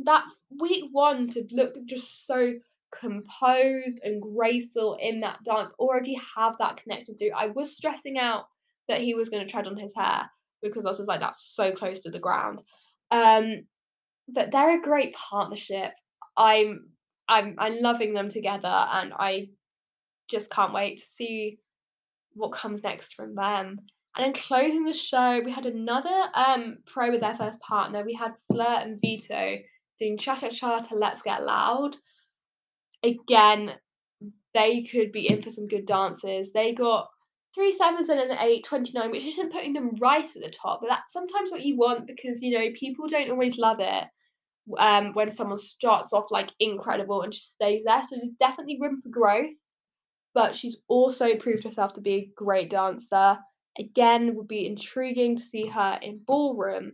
that 0.00 0.24
week 0.60 0.84
one 0.92 1.30
to 1.32 1.44
look 1.50 1.74
just 1.86 2.26
so 2.26 2.54
composed 3.00 4.00
and 4.04 4.22
graceful 4.22 4.96
in 5.00 5.20
that 5.20 5.38
dance 5.44 5.72
already 5.78 6.16
have 6.36 6.54
that 6.58 6.76
connection 6.82 7.16
through. 7.16 7.32
I 7.36 7.48
was 7.48 7.76
stressing 7.76 8.18
out 8.18 8.46
that 8.88 9.00
he 9.00 9.14
was 9.14 9.28
going 9.28 9.44
to 9.44 9.50
tread 9.50 9.66
on 9.66 9.76
his 9.76 9.92
hair 9.96 10.30
because 10.62 10.84
I 10.86 10.90
was 10.90 11.00
like, 11.00 11.20
that's 11.20 11.52
so 11.54 11.72
close 11.72 12.00
to 12.00 12.10
the 12.10 12.18
ground. 12.18 12.60
Um, 13.10 13.64
but 14.28 14.50
they're 14.50 14.78
a 14.78 14.82
great 14.82 15.14
partnership. 15.14 15.92
I'm 16.36 16.88
I'm 17.28 17.56
I'm 17.58 17.80
loving 17.80 18.14
them 18.14 18.30
together 18.30 18.68
and 18.68 19.12
I 19.14 19.48
just 20.28 20.50
can't 20.50 20.72
wait 20.72 20.98
to 20.98 21.04
see 21.16 21.58
what 22.32 22.52
comes 22.52 22.82
next 22.82 23.14
from 23.14 23.34
them. 23.34 23.80
And 24.16 24.26
in 24.26 24.32
closing 24.32 24.84
the 24.84 24.92
show, 24.92 25.40
we 25.44 25.50
had 25.50 25.66
another 25.66 26.30
um 26.34 26.78
pro 26.86 27.10
with 27.10 27.20
their 27.20 27.36
first 27.36 27.60
partner. 27.60 28.04
We 28.04 28.14
had 28.14 28.34
Fleur 28.50 28.80
and 28.80 29.00
Vito 29.00 29.56
doing 29.98 30.18
Cha 30.18 30.36
Cha 30.36 30.50
Cha 30.50 30.80
to 30.80 30.94
Let's 30.94 31.22
Get 31.22 31.44
Loud. 31.44 31.96
Again, 33.02 33.74
they 34.54 34.82
could 34.82 35.12
be 35.12 35.28
in 35.28 35.42
for 35.42 35.50
some 35.50 35.66
good 35.68 35.86
dances. 35.86 36.52
They 36.52 36.72
got 36.72 37.08
three 37.54 37.72
sevens 37.72 38.08
and 38.08 38.20
an 38.20 38.38
eight, 38.40 38.64
29, 38.64 39.10
which 39.10 39.26
isn't 39.26 39.52
putting 39.52 39.72
them 39.72 39.96
right 40.00 40.24
at 40.24 40.42
the 40.42 40.50
top, 40.50 40.80
but 40.80 40.88
that's 40.88 41.12
sometimes 41.12 41.50
what 41.50 41.64
you 41.64 41.76
want 41.76 42.06
because, 42.06 42.40
you 42.42 42.56
know, 42.58 42.70
people 42.74 43.08
don't 43.08 43.30
always 43.30 43.58
love 43.58 43.78
it 43.80 44.04
um, 44.78 45.12
when 45.12 45.30
someone 45.30 45.58
starts 45.58 46.12
off 46.12 46.30
like 46.30 46.50
incredible 46.58 47.22
and 47.22 47.32
just 47.32 47.52
stays 47.52 47.84
there. 47.84 48.02
So 48.08 48.16
there's 48.16 48.32
definitely 48.40 48.78
room 48.80 49.00
for 49.02 49.08
growth. 49.08 49.52
But 50.34 50.56
she's 50.56 50.78
also 50.88 51.36
proved 51.36 51.62
herself 51.62 51.92
to 51.92 52.00
be 52.00 52.14
a 52.14 52.30
great 52.36 52.70
dancer. 52.70 53.38
Again, 53.78 54.36
would 54.36 54.48
be 54.48 54.66
intriguing 54.66 55.36
to 55.36 55.42
see 55.42 55.66
her 55.66 55.98
in 56.00 56.20
ballroom. 56.24 56.92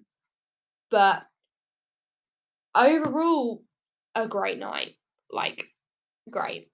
But 0.91 1.23
overall, 2.75 3.63
a 4.15 4.27
great 4.27 4.59
night. 4.59 4.97
Like, 5.31 5.67
great. 6.31 6.71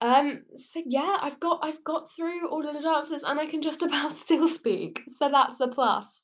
Um, 0.00 0.42
so 0.56 0.82
yeah, 0.84 1.16
I've 1.20 1.40
got 1.40 1.60
I've 1.62 1.82
got 1.82 2.10
through 2.14 2.48
all 2.48 2.66
of 2.68 2.74
the 2.74 2.82
dances 2.82 3.22
and 3.22 3.40
I 3.40 3.46
can 3.46 3.62
just 3.62 3.82
about 3.82 4.16
still 4.16 4.48
speak. 4.48 5.00
So 5.16 5.28
that's 5.30 5.60
a 5.60 5.68
plus. 5.68 6.22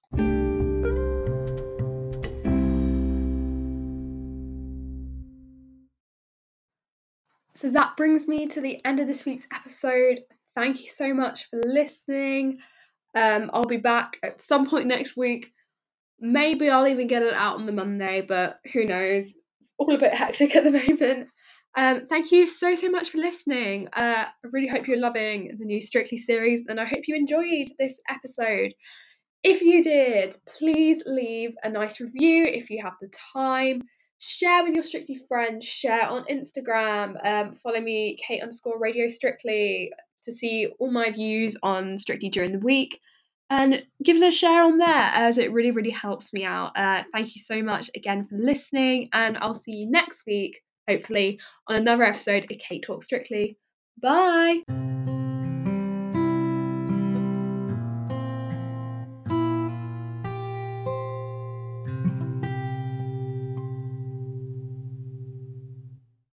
So 7.54 7.70
that 7.70 7.96
brings 7.96 8.26
me 8.26 8.48
to 8.48 8.60
the 8.60 8.84
end 8.84 8.98
of 8.98 9.06
this 9.06 9.24
week's 9.24 9.46
episode. 9.54 10.20
Thank 10.56 10.82
you 10.82 10.88
so 10.88 11.14
much 11.14 11.48
for 11.48 11.60
listening. 11.64 12.58
Um, 13.14 13.50
I'll 13.52 13.64
be 13.64 13.76
back 13.76 14.18
at 14.22 14.42
some 14.42 14.66
point 14.66 14.86
next 14.86 15.16
week. 15.16 15.52
Maybe 16.20 16.70
I'll 16.70 16.86
even 16.86 17.06
get 17.06 17.22
it 17.22 17.34
out 17.34 17.56
on 17.56 17.66
the 17.66 17.72
Monday, 17.72 18.24
but 18.26 18.58
who 18.72 18.84
knows? 18.84 19.26
It's 19.60 19.72
all 19.78 19.94
a 19.94 19.98
bit 19.98 20.14
hectic 20.14 20.54
at 20.56 20.64
the 20.64 20.70
moment. 20.88 21.28
Um, 21.74 22.06
thank 22.06 22.32
you 22.32 22.46
so 22.46 22.74
so 22.74 22.90
much 22.90 23.10
for 23.10 23.18
listening. 23.18 23.88
Uh, 23.94 24.26
I 24.26 24.48
really 24.52 24.68
hope 24.68 24.86
you're 24.86 24.98
loving 24.98 25.56
the 25.58 25.64
new 25.64 25.80
Strictly 25.80 26.18
series, 26.18 26.64
and 26.68 26.78
I 26.78 26.84
hope 26.84 27.02
you 27.06 27.16
enjoyed 27.16 27.68
this 27.78 27.98
episode. 28.08 28.74
If 29.42 29.62
you 29.62 29.82
did, 29.82 30.36
please 30.46 31.02
leave 31.06 31.54
a 31.64 31.70
nice 31.70 32.00
review 32.00 32.44
if 32.44 32.70
you 32.70 32.80
have 32.84 32.92
the 33.00 33.10
time. 33.34 33.82
Share 34.18 34.62
with 34.62 34.74
your 34.74 34.84
Strictly 34.84 35.18
friends. 35.28 35.64
Share 35.64 36.08
on 36.08 36.24
Instagram. 36.26 37.16
Um, 37.26 37.56
follow 37.62 37.80
me, 37.80 38.16
Kate 38.24 38.42
underscore 38.42 38.78
Radio 38.78 39.08
Strictly, 39.08 39.90
to 40.24 40.32
see 40.32 40.68
all 40.78 40.90
my 40.90 41.10
views 41.10 41.56
on 41.62 41.98
Strictly 41.98 42.28
during 42.28 42.52
the 42.52 42.58
week. 42.58 42.98
And 43.50 43.84
give 44.02 44.16
us 44.16 44.22
a 44.22 44.30
share 44.30 44.64
on 44.64 44.78
there 44.78 44.88
as 44.88 45.36
it 45.36 45.52
really, 45.52 45.72
really 45.72 45.90
helps 45.90 46.32
me 46.32 46.44
out. 46.44 46.72
Uh, 46.74 47.02
thank 47.12 47.34
you 47.34 47.42
so 47.42 47.62
much 47.62 47.90
again 47.94 48.26
for 48.26 48.36
listening, 48.36 49.08
and 49.12 49.36
I'll 49.36 49.54
see 49.54 49.72
you 49.72 49.90
next 49.90 50.22
week 50.26 50.62
hopefully, 50.88 51.40
on 51.68 51.76
another 51.76 52.04
episode 52.04 52.50
of 52.50 52.58
Kate 52.58 52.82
Talk 52.82 53.02
Strictly. 53.02 53.58
Bye! 54.00 54.62